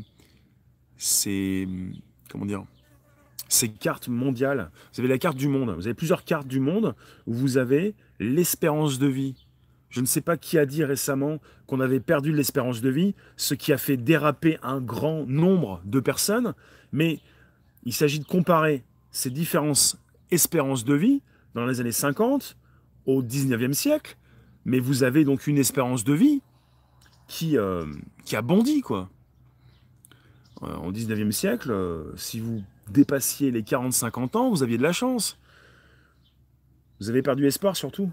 [2.31, 2.67] comment dire,
[3.49, 4.71] ces cartes mondiales.
[4.93, 5.71] Vous avez la carte du monde.
[5.71, 6.95] Vous avez plusieurs cartes du monde
[7.27, 9.37] où vous avez l'espérance de vie.
[9.89, 13.55] Je ne sais pas qui a dit récemment qu'on avait perdu l'espérance de vie, ce
[13.55, 16.53] qui a fait déraper un grand nombre de personnes,
[16.93, 17.21] mais
[17.85, 19.97] il s'agit de comparer ces différentes
[20.31, 21.23] espérances de vie
[21.55, 22.55] dans les années 50
[23.07, 24.19] au 19e siècle
[24.67, 26.43] mais vous avez donc une espérance de vie
[27.29, 27.87] qui, euh,
[28.25, 29.09] qui a bondi, quoi.
[30.63, 34.93] Euh, au 19e siècle, euh, si vous dépassiez les 40-50 ans, vous aviez de la
[34.93, 35.39] chance.
[37.01, 38.11] Vous avez perdu espoir surtout.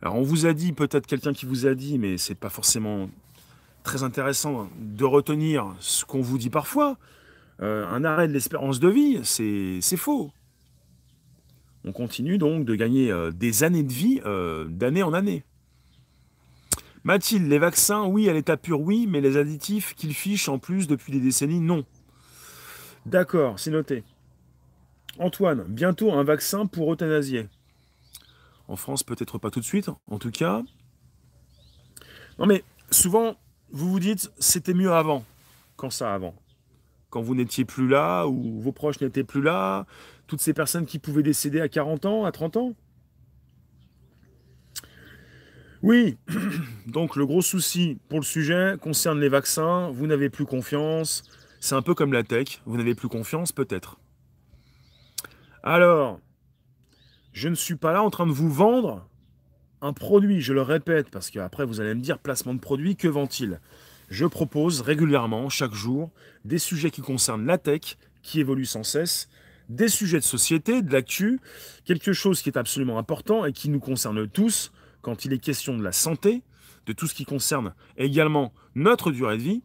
[0.00, 3.10] Alors on vous a dit, peut-être quelqu'un qui vous a dit, mais c'est pas forcément
[3.82, 6.96] très intéressant de retenir ce qu'on vous dit parfois.
[7.60, 10.30] un arrêt de l'espérance de vie, c'est faux.
[11.84, 14.20] On continue donc de gagner des années de vie
[14.68, 15.44] d'année en année.
[17.04, 20.86] Mathilde, les vaccins, oui, à l'état pur, oui, mais les additifs qu'ils fichent en plus
[20.86, 21.84] depuis des décennies, non.
[23.04, 24.04] D'accord, c'est noté.
[25.18, 27.46] Antoine, bientôt un vaccin pour euthanasier.
[28.68, 30.62] En France, peut-être pas tout de suite, en tout cas.
[32.38, 33.36] Non mais souvent,
[33.70, 35.24] vous vous dites, c'était mieux avant.
[35.76, 36.34] Quand ça avant
[37.10, 39.86] Quand vous n'étiez plus là, ou vos proches n'étaient plus là,
[40.26, 42.74] toutes ces personnes qui pouvaient décéder à 40 ans, à 30 ans
[45.84, 46.16] oui,
[46.86, 49.90] donc le gros souci pour le sujet concerne les vaccins.
[49.90, 51.24] Vous n'avez plus confiance.
[51.60, 52.62] C'est un peu comme la tech.
[52.64, 53.98] Vous n'avez plus confiance, peut-être.
[55.62, 56.20] Alors,
[57.34, 59.06] je ne suis pas là en train de vous vendre
[59.82, 63.08] un produit, je le répète, parce qu'après vous allez me dire placement de produit, que
[63.08, 63.60] vend-il?
[64.08, 66.10] Je propose régulièrement, chaque jour,
[66.46, 69.28] des sujets qui concernent la tech, qui évoluent sans cesse,
[69.68, 71.40] des sujets de société, de l'actu,
[71.84, 74.72] quelque chose qui est absolument important et qui nous concerne tous,
[75.04, 76.42] quand il est question de la santé,
[76.86, 79.62] de tout ce qui concerne également notre durée de vie,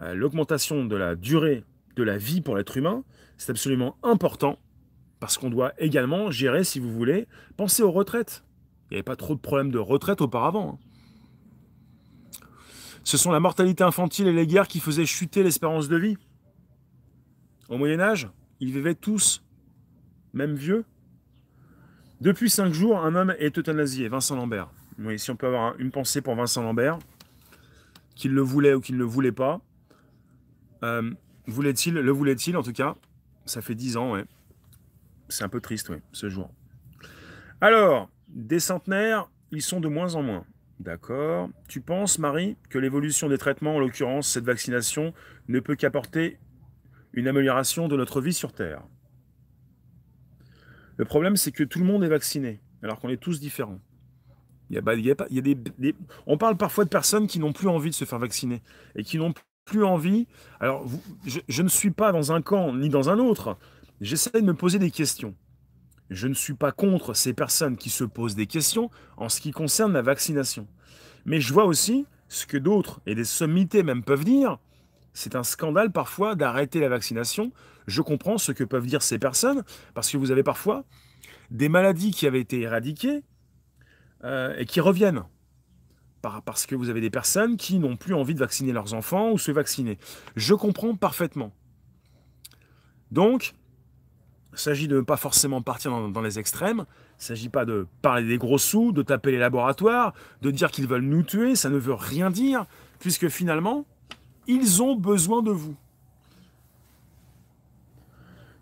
[0.00, 1.64] euh, l'augmentation de la durée
[1.96, 3.04] de la vie pour l'être humain,
[3.36, 4.58] c'est absolument important
[5.20, 8.42] parce qu'on doit également gérer, si vous voulez, penser aux retraites.
[8.90, 10.80] Il n'y avait pas trop de problèmes de retraite auparavant.
[10.80, 12.38] Hein.
[13.04, 16.16] Ce sont la mortalité infantile et les guerres qui faisaient chuter l'espérance de vie.
[17.68, 18.28] Au Moyen Âge,
[18.60, 19.42] ils vivaient tous,
[20.32, 20.84] même vieux,
[22.22, 24.70] depuis cinq jours, un homme est euthanasié, Vincent Lambert.
[25.00, 27.00] Oui, si on peut avoir une pensée pour Vincent Lambert,
[28.14, 29.60] qu'il le voulait ou qu'il ne le voulait pas.
[30.84, 31.10] Euh,
[31.48, 32.94] voulait-il, le voulait-il en tout cas
[33.44, 34.24] Ça fait dix ans, ouais.
[35.28, 36.48] C'est un peu triste, ouais, ce jour.
[37.60, 40.44] Alors, des centenaires, ils sont de moins en moins.
[40.78, 41.50] D'accord.
[41.66, 45.12] Tu penses, Marie, que l'évolution des traitements, en l'occurrence cette vaccination,
[45.48, 46.38] ne peut qu'apporter
[47.14, 48.82] une amélioration de notre vie sur Terre?
[50.96, 53.80] Le problème, c'est que tout le monde est vacciné, alors qu'on est tous différents.
[56.26, 58.62] On parle parfois de personnes qui n'ont plus envie de se faire vacciner
[58.96, 60.26] et qui n'ont plus envie.
[60.60, 60.86] Alors,
[61.26, 63.58] je, je, ne suis pas dans un camp ni dans un autre.
[64.00, 65.34] J'essaie de me poser des questions.
[66.10, 69.50] Je ne suis pas contre ces personnes qui se posent des questions en ce qui
[69.50, 70.66] concerne la vaccination.
[71.24, 74.58] Mais je vois aussi ce que d'autres, et des sommités même, peuvent dire.
[75.14, 77.52] C'est un scandale parfois d'arrêter la vaccination.
[77.86, 79.62] Je comprends ce que peuvent dire ces personnes,
[79.94, 80.84] parce que vous avez parfois
[81.50, 83.22] des maladies qui avaient été éradiquées
[84.24, 85.24] euh, et qui reviennent.
[86.44, 89.38] Parce que vous avez des personnes qui n'ont plus envie de vacciner leurs enfants ou
[89.38, 89.98] se vacciner.
[90.36, 91.52] Je comprends parfaitement.
[93.10, 93.54] Donc,
[94.52, 96.84] il s'agit de ne pas forcément partir dans, les extrêmes.
[97.18, 100.70] Il ne s'agit pas de parler des gros sous, de taper les laboratoires, de dire
[100.70, 101.56] qu'ils veulent nous tuer.
[101.56, 102.66] Ça ne veut rien dire,
[103.00, 103.86] puisque finalement,
[104.46, 105.76] ils ont besoin de vous.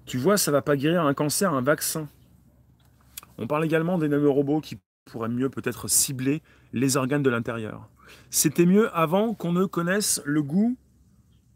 [0.06, 2.08] Tu vois, ça ne va pas guérir un cancer, un vaccin.
[3.38, 7.88] On parle également des nanorobots qui pourraient mieux peut-être cibler les organes de l'intérieur.
[8.28, 10.76] C'était mieux avant qu'on ne connaisse le goût.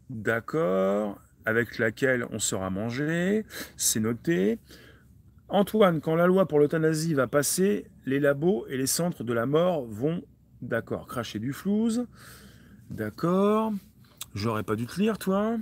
[0.09, 3.45] D'accord avec laquelle on sera mangé,
[3.77, 4.59] c'est noté.
[5.47, 9.45] Antoine, quand la loi pour l'euthanasie va passer, les labos et les centres de la
[9.45, 10.23] mort vont,
[10.61, 12.07] d'accord, cracher du flouze,
[12.89, 13.73] d'accord,
[14.35, 15.57] j'aurais pas dû te lire, toi.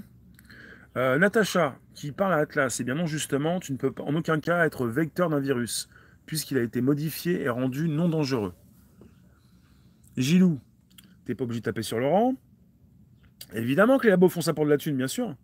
[0.97, 4.39] Euh, Natacha, qui parle à Atlas, eh bien non, justement, tu ne peux en aucun
[4.39, 5.87] cas être vecteur d'un virus,
[6.25, 8.53] puisqu'il a été modifié et rendu non dangereux.
[10.17, 10.59] Gilou,
[11.25, 12.35] t'es pas obligé de taper sur Laurent.
[13.53, 15.35] Évidemment que les labos font ça pour de la thune, bien sûr.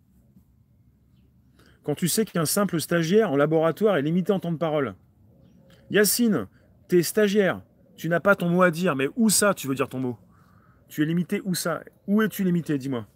[1.82, 4.94] Quand tu sais qu'un simple stagiaire en laboratoire est limité en temps de parole.
[5.90, 6.46] Yacine,
[6.88, 7.62] tu es stagiaire,
[7.96, 10.18] tu n'as pas ton mot à dire, mais où ça tu veux dire ton mot?
[10.88, 11.82] Tu es limité où ça?
[12.06, 13.06] Où es-tu limité, dis-moi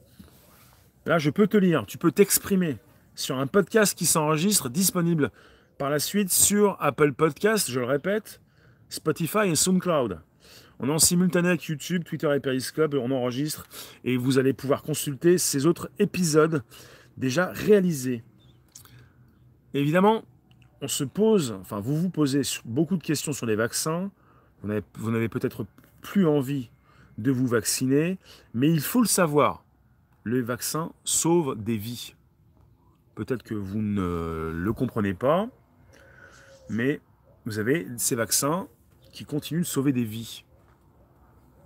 [1.06, 2.78] Là, je peux te lire, tu peux t'exprimer
[3.14, 5.30] sur un podcast qui s'enregistre, disponible
[5.76, 8.40] par la suite sur Apple Podcast, je le répète,
[8.88, 10.20] Spotify et SoundCloud.
[10.78, 13.66] On est en simultané avec YouTube, Twitter et Periscope, on enregistre
[14.02, 16.62] et vous allez pouvoir consulter ces autres épisodes
[17.18, 18.22] déjà réalisés.
[19.74, 20.22] Évidemment,
[20.80, 24.10] on se pose, enfin vous vous posez beaucoup de questions sur les vaccins,
[24.62, 25.66] vous n'avez peut-être
[26.00, 26.70] plus envie
[27.18, 28.18] de vous vacciner,
[28.54, 29.63] mais il faut le savoir,
[30.24, 32.14] les vaccins sauvent des vies.
[33.14, 35.48] Peut-être que vous ne le comprenez pas,
[36.68, 37.00] mais
[37.44, 38.68] vous avez ces vaccins
[39.12, 40.44] qui continuent de sauver des vies.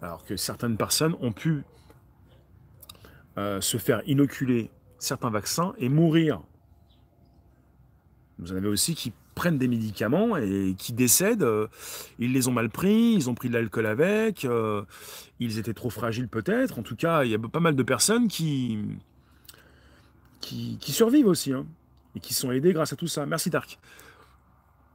[0.02, 1.62] Alors que certaines personnes ont pu
[3.38, 6.42] euh, se faire inoculer certains vaccins et mourir
[8.38, 11.44] vous en avez aussi qui prennent des médicaments et qui décèdent.
[11.44, 11.68] Euh,
[12.18, 14.82] ils les ont mal pris, ils ont pris de l'alcool avec, euh,
[15.38, 16.80] ils étaient trop fragiles peut-être.
[16.80, 18.78] En tout cas, il y a pas mal de personnes qui,
[20.40, 21.66] qui, survivent aussi hein,
[22.16, 23.26] et qui sont aidées grâce à tout ça.
[23.26, 23.78] Merci Dark.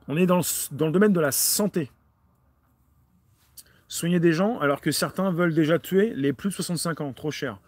[0.10, 1.90] On est dans dans le domaine de la santé.
[3.88, 7.32] Soigner des gens alors que certains veulent déjà tuer les plus de 65 ans, trop
[7.32, 7.60] cher.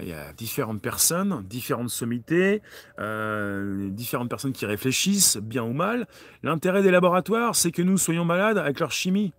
[0.00, 2.62] Il y a différentes personnes, différentes sommités,
[2.98, 6.06] euh, différentes personnes qui réfléchissent, bien ou mal.
[6.42, 9.32] L'intérêt des laboratoires, c'est que nous soyons malades avec leur chimie.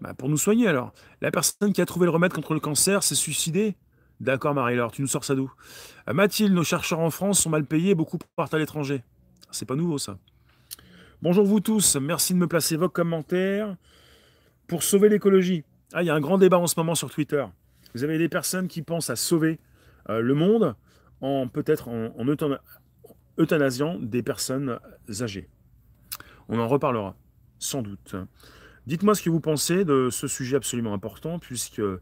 [0.00, 0.92] Bah, pour nous soigner alors.
[1.20, 3.76] La personne qui a trouvé le remède contre le cancer s'est suicidée.
[4.20, 5.52] D'accord Marie-Laure, tu nous sors ça d'où?
[6.08, 9.02] Euh, Mathilde, nos chercheurs en France sont mal payés, beaucoup partent à l'étranger.
[9.50, 10.18] C'est pas nouveau ça.
[11.20, 13.76] Bonjour vous tous, merci de me placer vos commentaires.
[14.68, 15.64] Pour sauver l'écologie.
[15.92, 17.44] Ah, il y a un grand débat en ce moment sur Twitter.
[17.96, 19.58] Vous avez des personnes qui pensent à sauver
[20.10, 20.76] euh, le monde
[21.22, 22.12] en peut-être en,
[23.38, 24.78] euthanasiant des personnes
[25.22, 25.48] âgées.
[26.50, 27.16] On en reparlera,
[27.58, 28.14] sans doute.
[28.86, 31.98] Dites-moi ce que vous pensez de ce sujet absolument important, puisque euh,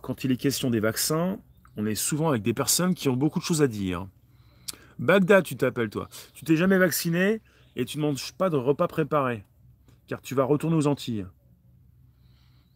[0.00, 1.38] quand il est question des vaccins,
[1.76, 4.06] on est souvent avec des personnes qui ont beaucoup de choses à dire.
[4.98, 6.08] Bagdad, tu t'appelles toi.
[6.32, 7.42] Tu t'es jamais vacciné
[7.76, 9.44] et tu ne manges pas de repas préparé,
[10.06, 11.26] car tu vas retourner aux Antilles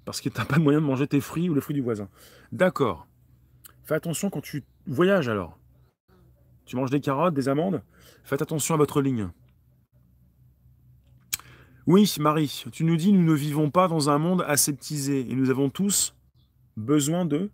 [0.05, 1.83] parce que tu n'as pas de moyen de manger tes fruits ou les fruits du
[1.83, 2.09] voisin.
[2.53, 3.07] D'accord.
[3.85, 5.59] Fais attention quand tu voyages alors.
[6.67, 7.83] Tu manges des carottes, des amandes?
[8.25, 9.29] Faites attention à votre ligne.
[11.87, 15.51] Oui, Marie, tu nous dis nous ne vivons pas dans un monde aseptisé et nous
[15.51, 16.15] avons tous
[16.79, 17.51] besoin de.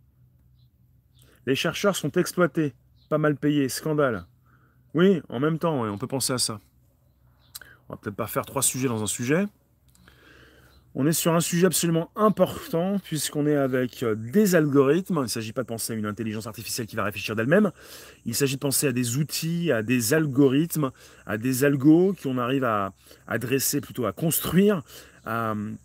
[1.46, 2.74] Les chercheurs sont exploités,
[3.08, 4.26] pas mal payés, scandale.
[4.94, 6.60] Oui, en même temps, on peut penser à ça.
[7.88, 9.46] On va peut-être pas faire trois sujets dans un sujet.
[10.96, 15.18] On est sur un sujet absolument important puisqu'on est avec euh, des algorithmes.
[15.18, 17.70] Il ne s'agit pas de penser à une intelligence artificielle qui va réfléchir d'elle-même.
[18.26, 20.90] Il s'agit de penser à des outils, à des algorithmes,
[21.26, 22.92] à des algos qu'on arrive à
[23.28, 24.82] adresser, plutôt à construire.
[25.26, 25.76] on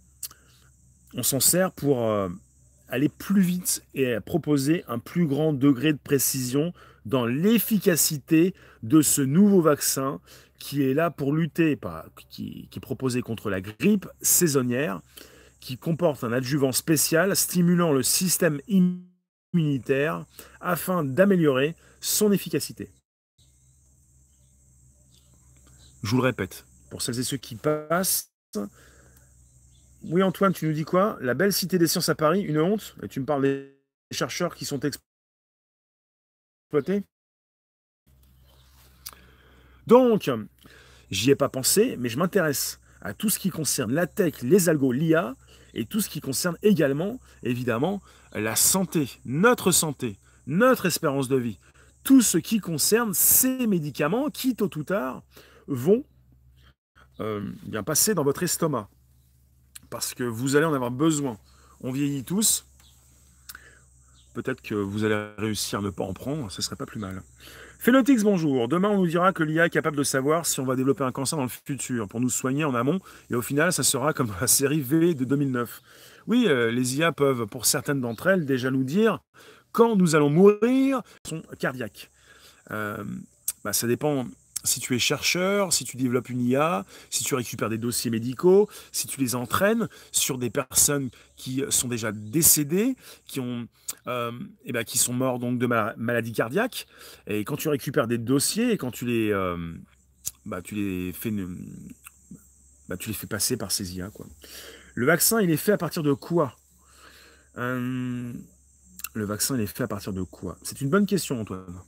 [1.21, 2.29] s'en sert pour euh,
[2.89, 6.73] aller plus vite et proposer un plus grand degré de précision
[7.05, 8.53] dans l'efficacité
[8.83, 10.19] de ce nouveau vaccin
[10.59, 11.79] qui est là pour lutter,
[12.29, 15.01] qui, qui est proposé contre la grippe saisonnière,
[15.59, 20.25] qui comporte un adjuvant spécial stimulant le système immunitaire
[20.61, 22.89] afin d'améliorer son efficacité.
[26.03, 28.31] Je vous le répète, pour celles et ceux qui passent,
[30.03, 31.17] oui, Antoine, tu nous dis quoi?
[31.19, 32.95] La belle cité des sciences à Paris, une honte?
[33.01, 33.75] Et tu me parles des
[34.11, 34.79] chercheurs qui sont
[39.87, 40.29] Donc,
[41.11, 44.67] j'y ai pas pensé, mais je m'intéresse à tout ce qui concerne la tech, les
[44.69, 45.35] algos, l'IA,
[45.73, 48.01] et tout ce qui concerne également, évidemment,
[48.33, 51.59] la santé, notre santé, notre espérance de vie,
[52.03, 55.23] tout ce qui concerne ces médicaments qui, tôt ou tard,
[55.67, 56.03] vont
[57.19, 58.89] euh, bien passer dans votre estomac.
[59.89, 61.37] Parce que vous allez en avoir besoin.
[61.81, 62.65] On vieillit tous.
[64.35, 67.21] Peut-être que vous allez réussir à ne pas en prendre, ce serait pas plus mal.
[67.79, 68.67] Phénotix, bonjour.
[68.67, 71.13] Demain, on nous dira que l'IA est capable de savoir si on va développer un
[71.13, 72.99] cancer dans le futur pour nous soigner en amont.
[73.31, 75.81] Et au final, ça sera comme la série V de 2009.
[76.27, 79.19] Oui, euh, les IA peuvent, pour certaines d'entre elles, déjà nous dire
[79.71, 82.11] quand nous allons mourir, sont cardiaques.
[82.71, 83.03] Euh,
[83.63, 84.25] bah, ça dépend
[84.65, 88.69] si tu es chercheur, si tu développes une IA, si tu récupères des dossiers médicaux,
[88.91, 92.95] si tu les entraînes sur des personnes qui sont déjà décédées,
[93.25, 93.67] qui, ont,
[94.07, 94.31] euh,
[94.65, 96.87] eh ben, qui sont morts donc de maladie cardiaque,
[97.27, 99.73] et quand tu récupères des dossiers et quand tu les, euh,
[100.45, 101.31] bah, tu les fais,
[102.89, 104.09] bah, tu les fais passer par ces IA.
[104.09, 104.27] Quoi.
[104.93, 106.55] Le vaccin, il est fait à partir de quoi?
[107.57, 108.33] Euh,
[109.13, 110.57] Le vaccin, il est fait à partir de quoi?
[110.61, 111.81] C'est une bonne question, Antoine.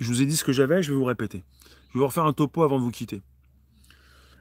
[0.00, 1.44] Je vous ai dit ce que j'avais, je vais vous répéter.
[1.88, 3.22] Je vais vous refaire un topo avant de vous quitter.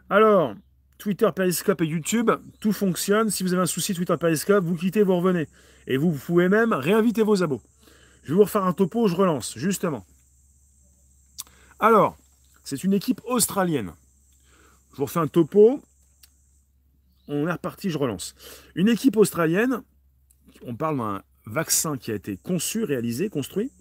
[0.09, 0.55] Alors,
[0.97, 3.29] Twitter, Periscope et YouTube, tout fonctionne.
[3.29, 5.47] Si vous avez un souci Twitter, Periscope, vous quittez, vous revenez.
[5.85, 7.61] Et vous, pouvez même réinviter vos abos.
[8.23, 10.05] Je vais vous refaire un topo, je relance, justement.
[11.79, 12.15] Alors,
[12.63, 13.91] c'est une équipe australienne.
[14.91, 15.81] Je vous refais un topo.
[17.27, 18.35] On est reparti, je relance.
[18.75, 19.81] Une équipe australienne,
[20.65, 23.71] on parle d'un vaccin qui a été conçu, réalisé, construit,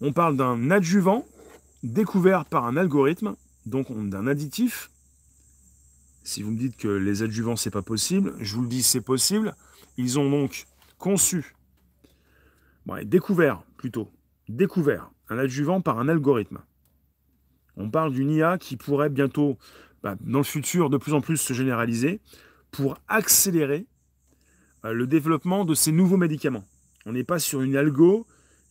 [0.00, 1.26] on parle d'un adjuvant
[1.82, 3.36] découvert par un algorithme,
[3.66, 4.90] donc d'un additif.
[6.24, 9.00] Si vous me dites que les adjuvants, c'est pas possible, je vous le dis, c'est
[9.00, 9.54] possible.
[9.96, 10.66] Ils ont donc
[10.98, 11.54] conçu,
[13.04, 14.10] découvert plutôt,
[14.48, 16.58] découvert un adjuvant par un algorithme.
[17.76, 19.58] On parle d'une IA qui pourrait bientôt,
[20.02, 22.20] bah, dans le futur, de plus en plus se généraliser
[22.70, 23.86] pour accélérer
[24.84, 26.64] euh, le développement de ces nouveaux médicaments.
[27.06, 28.26] On n'est pas sur une algo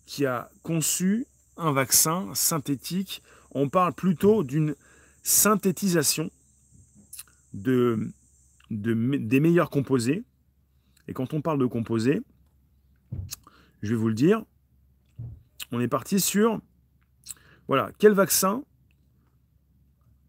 [0.07, 1.27] qui a conçu
[1.57, 3.21] un vaccin synthétique.
[3.51, 4.73] On parle plutôt d'une
[5.21, 6.31] synthétisation
[7.53, 8.11] de,
[8.71, 10.23] des meilleurs composés.
[11.07, 12.21] Et quand on parle de composés,
[13.81, 14.43] je vais vous le dire,
[15.71, 16.59] on est parti sur,
[17.67, 18.63] voilà, quel vaccin,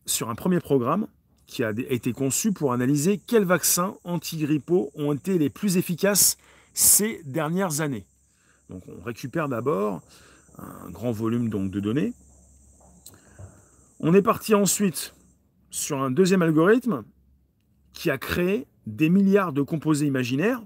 [0.06, 1.06] sur un premier programme
[1.46, 6.36] qui a été conçu pour analyser quels vaccins antigrippaux ont été les plus efficaces
[6.74, 8.06] ces dernières années.
[8.68, 10.02] Donc on récupère d'abord
[10.58, 12.12] un grand volume donc, de données.
[14.00, 15.14] On est parti ensuite
[15.70, 17.04] sur un deuxième algorithme
[17.92, 20.62] qui a créé des milliards de composés imaginaires.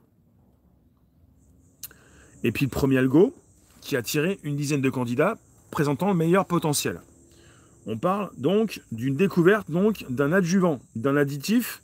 [2.45, 3.35] Et puis le premier algo
[3.81, 5.39] qui a tiré une dizaine de candidats
[5.71, 7.01] présentant le meilleur potentiel.
[7.87, 11.83] On parle donc d'une découverte donc d'un adjuvant, d'un additif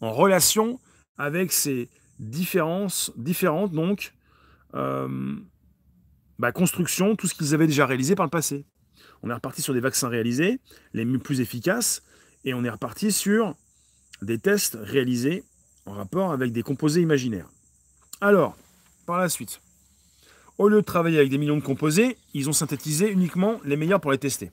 [0.00, 0.78] en relation
[1.16, 1.88] avec ces
[2.20, 4.12] différences différentes donc
[4.72, 8.64] bah, construction, tout ce qu'ils avaient déjà réalisé par le passé.
[9.22, 10.60] On est reparti sur des vaccins réalisés,
[10.92, 12.02] les plus efficaces,
[12.44, 13.56] et on est reparti sur
[14.22, 15.44] des tests réalisés
[15.86, 17.48] en rapport avec des composés imaginaires.
[18.20, 18.56] Alors,
[19.06, 19.60] par la suite,
[20.58, 24.00] au lieu de travailler avec des millions de composés, ils ont synthétisé uniquement les meilleurs
[24.00, 24.50] pour les tester.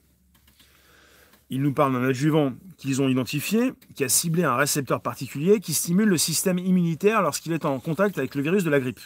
[1.50, 5.74] Ils nous parlent d'un adjuvant qu'ils ont identifié, qui a ciblé un récepteur particulier qui
[5.74, 9.00] stimule le système immunitaire lorsqu'il est en contact avec le virus de la grippe.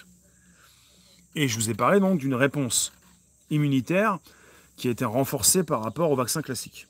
[1.34, 2.92] Et je vous ai parlé donc d'une réponse
[3.50, 4.18] immunitaire
[4.76, 6.86] qui a été renforcée par rapport au vaccin classique.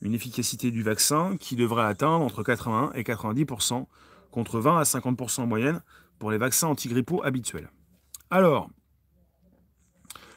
[0.00, 3.86] Une efficacité du vaccin qui devrait atteindre entre 80 et 90%
[4.30, 5.82] contre 20 à 50% en moyenne
[6.18, 7.70] pour les vaccins antigrippaux habituels.
[8.30, 8.70] Alors,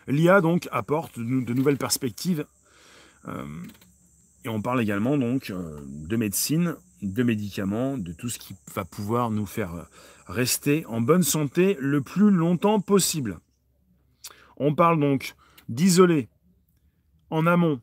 [0.07, 2.45] l'IA donc apporte de nouvelles perspectives
[3.27, 3.45] euh,
[4.43, 8.85] et on parle également donc euh, de médecine, de médicaments, de tout ce qui va
[8.85, 9.83] pouvoir nous faire euh,
[10.27, 13.39] rester en bonne santé le plus longtemps possible.
[14.57, 15.35] On parle donc
[15.69, 16.29] d'isoler
[17.29, 17.81] en amont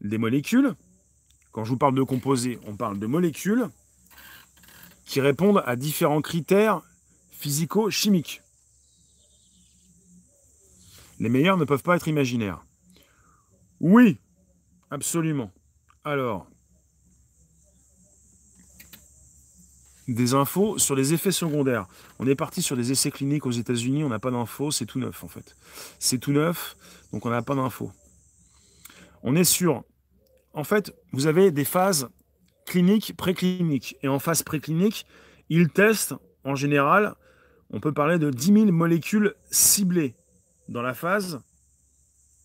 [0.00, 0.74] des molécules.
[1.52, 3.68] Quand je vous parle de composés, on parle de molécules
[5.04, 6.82] qui répondent à différents critères
[7.30, 8.42] physico-chimiques.
[11.20, 12.64] Les meilleurs ne peuvent pas être imaginaires.
[13.80, 14.18] Oui,
[14.90, 15.50] absolument.
[16.04, 16.48] Alors,
[20.08, 21.86] des infos sur les effets secondaires.
[22.18, 24.98] On est parti sur des essais cliniques aux États-Unis, on n'a pas d'infos, c'est tout
[24.98, 25.56] neuf en fait.
[25.98, 26.76] C'est tout neuf,
[27.12, 27.90] donc on n'a pas d'infos.
[29.22, 29.84] On est sur.
[30.52, 32.08] En fait, vous avez des phases
[32.64, 33.96] clinique, préclinique.
[34.02, 35.06] Et en phase préclinique,
[35.48, 37.14] ils testent, en général,
[37.70, 40.14] on peut parler de 10 000 molécules ciblées
[40.68, 41.40] dans la phase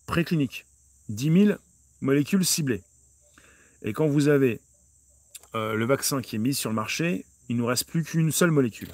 [0.06, 0.66] préclinique.
[1.08, 1.58] 10 000
[2.00, 2.82] molécules ciblées.
[3.82, 4.60] Et quand vous avez
[5.54, 8.30] euh, le vaccin qui est mis sur le marché, il ne nous reste plus qu'une
[8.30, 8.90] seule molécule.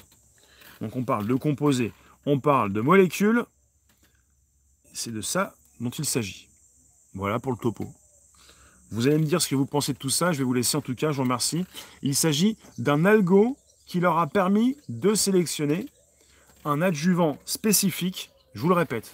[0.81, 1.93] Donc on parle de composés,
[2.25, 3.45] on parle de molécules.
[4.93, 6.49] C'est de ça dont il s'agit.
[7.13, 7.93] Voilà pour le topo.
[8.89, 10.31] Vous allez me dire ce que vous pensez de tout ça.
[10.31, 11.65] Je vais vous laisser en tout cas, je vous remercie.
[12.01, 15.85] Il s'agit d'un algo qui leur a permis de sélectionner
[16.65, 18.31] un adjuvant spécifique.
[18.55, 19.13] Je vous le répète,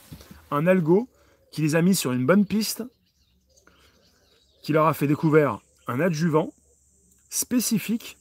[0.51, 1.09] un algo
[1.51, 2.81] qui les a mis sur une bonne piste,
[4.61, 6.53] qui leur a fait découvrir un adjuvant
[7.29, 8.17] spécifique,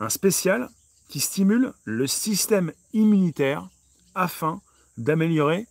[0.00, 0.68] un spécial
[1.08, 3.68] qui stimule le système immunitaire
[4.14, 4.60] afin
[4.96, 5.66] d'améliorer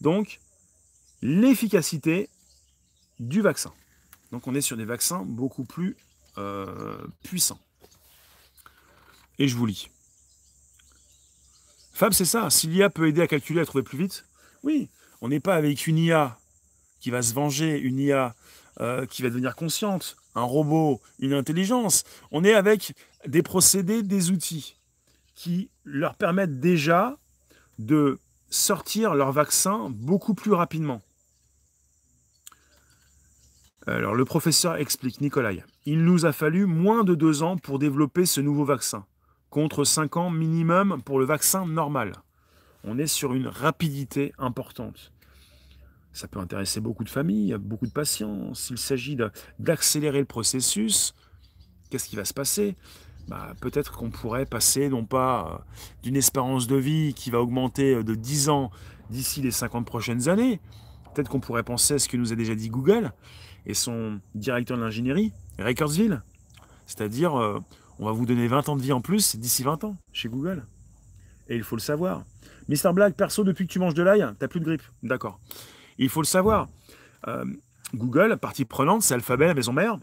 [0.00, 0.40] donc
[1.22, 2.28] l'efficacité
[3.18, 3.72] du vaccin.
[4.30, 5.96] Donc on est sur des vaccins beaucoup plus
[6.38, 7.60] euh, puissants.
[9.38, 9.88] Et je vous lis.
[11.92, 12.50] Fab, c'est ça.
[12.50, 14.24] Si l'IA peut aider à calculer, à trouver plus vite,
[14.62, 14.88] oui.
[15.20, 16.38] On n'est pas avec une IA
[17.00, 18.34] qui va se venger, une IA
[18.80, 22.04] euh, qui va devenir consciente, un robot, une intelligence.
[22.30, 22.94] On est avec
[23.26, 24.76] des procédés, des outils
[25.34, 27.18] qui leur permettent déjà
[27.78, 28.18] de
[28.50, 31.00] sortir leur vaccin beaucoup plus rapidement.
[33.86, 38.26] Alors le professeur explique, Nicolai, il nous a fallu moins de deux ans pour développer
[38.26, 39.06] ce nouveau vaccin,
[39.50, 42.12] contre cinq ans minimum pour le vaccin normal.
[42.84, 45.12] On est sur une rapidité importante.
[46.12, 48.54] Ça peut intéresser beaucoup de familles, beaucoup de patients.
[48.54, 49.16] S'il s'agit
[49.58, 51.14] d'accélérer le processus,
[51.90, 52.76] qu'est-ce qui va se passer?
[53.32, 55.58] Bah, Peut-être qu'on pourrait passer non pas euh,
[56.02, 58.70] d'une espérance de vie qui va augmenter euh, de 10 ans
[59.08, 60.60] d'ici les 50 prochaines années.
[61.14, 63.10] Peut-être qu'on pourrait penser à ce que nous a déjà dit Google,
[63.64, 65.32] et son directeur de l'ingénierie,
[65.76, 66.18] Kurzweil.
[66.84, 67.58] C'est-à-dire, euh,
[67.98, 70.66] on va vous donner 20 ans de vie en plus d'ici 20 ans chez Google.
[71.48, 72.24] Et il faut le savoir.
[72.68, 74.82] Mister Black, perso, depuis que tu manges de l'ail, t'as plus de grippe.
[75.02, 75.40] D'accord.
[75.96, 76.68] Il faut le savoir.
[77.94, 79.98] Google, partie prenante, c'est Alphabet, la maison mère,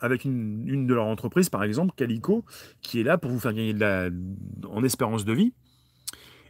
[0.00, 2.44] avec une, de leurs entreprises, par exemple, Calico,
[2.82, 4.08] qui est là pour vous faire gagner de la,
[4.68, 5.52] en espérance de vie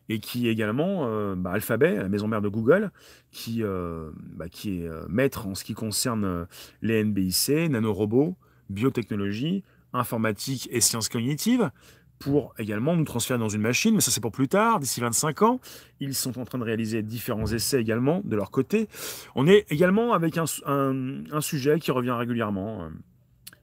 [0.08, 2.90] et qui est également euh, bah, Alphabet, la maison mère de Google,
[3.30, 6.46] qui, euh, bah, qui est euh, maître en ce qui concerne
[6.82, 8.36] les NBIC, nanorobots,
[8.70, 11.70] biotechnologie, informatique et sciences cognitives,
[12.18, 15.42] pour également nous transférer dans une machine, mais ça c'est pour plus tard, d'ici 25
[15.42, 15.60] ans.
[16.00, 18.88] Ils sont en train de réaliser différents essais également de leur côté.
[19.36, 22.88] On est également avec un, un sujet qui revient régulièrement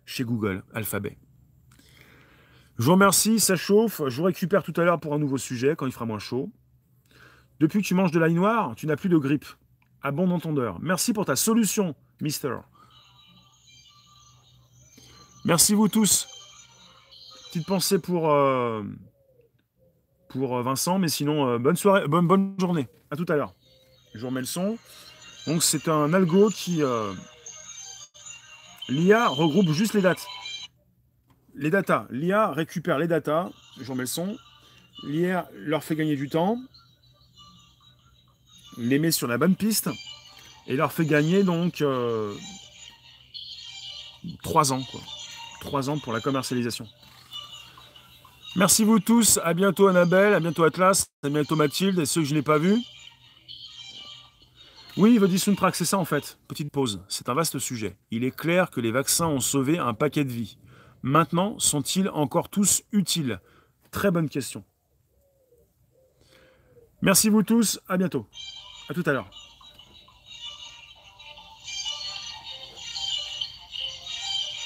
[0.05, 1.17] chez Google, Alphabet.
[2.77, 4.01] Je vous remercie, ça chauffe.
[4.07, 6.51] Je vous récupère tout à l'heure pour un nouveau sujet quand il fera moins chaud.
[7.59, 9.45] Depuis que tu manges de l'ail noir, tu n'as plus de grippe.
[10.01, 10.77] À bon entendeur.
[10.81, 12.57] Merci pour ta solution, Mister.
[15.45, 16.27] Merci vous tous.
[17.47, 18.83] Petite pensée pour, euh,
[20.35, 22.87] euh, Vincent, mais sinon, euh, bonne soirée, bonne, bonne journée.
[23.09, 23.53] À tout à l'heure.
[24.13, 24.77] Je vous remets le son.
[25.47, 26.81] Donc c'est un algo qui...
[28.89, 30.25] L'IA regroupe juste les dates
[31.55, 32.05] les datas.
[32.09, 33.49] L'IA récupère les datas.
[33.79, 34.37] Je remets le son.
[35.03, 36.59] L'IA leur fait gagner du temps.
[38.77, 39.89] Les met sur la bonne piste.
[40.67, 42.33] Et leur fait gagner donc euh,
[44.43, 44.83] 3 ans.
[44.91, 45.01] Quoi.
[45.61, 46.87] 3 ans pour la commercialisation.
[48.55, 49.39] Merci vous tous.
[49.43, 50.33] À bientôt Annabelle.
[50.33, 51.07] À bientôt Atlas.
[51.23, 51.99] À bientôt Mathilde.
[51.99, 52.81] Et ceux que je n'ai pas vus.
[54.97, 56.39] Oui, dire Soundtrack, c'est ça en fait.
[56.47, 57.03] Petite pause.
[57.09, 57.97] C'est un vaste sujet.
[58.11, 60.57] Il est clair que les vaccins ont sauvé un paquet de vies.
[61.03, 63.41] Maintenant, sont-ils encore tous utiles?
[63.91, 64.63] Très bonne question.
[67.01, 68.25] Merci vous tous, à bientôt.
[68.89, 69.29] À tout à l'heure.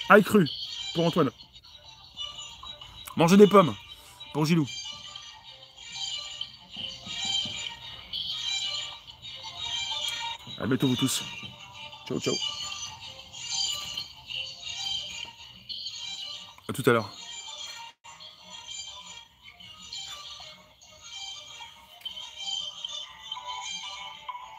[0.10, 0.48] Aïe cru
[0.94, 1.32] pour Antoine.
[3.18, 3.74] Mangez des pommes
[4.34, 4.68] pour Gilou.
[10.60, 11.24] À bientôt vous tous.
[12.08, 12.36] Ciao, ciao.
[16.68, 17.10] À tout à l'heure.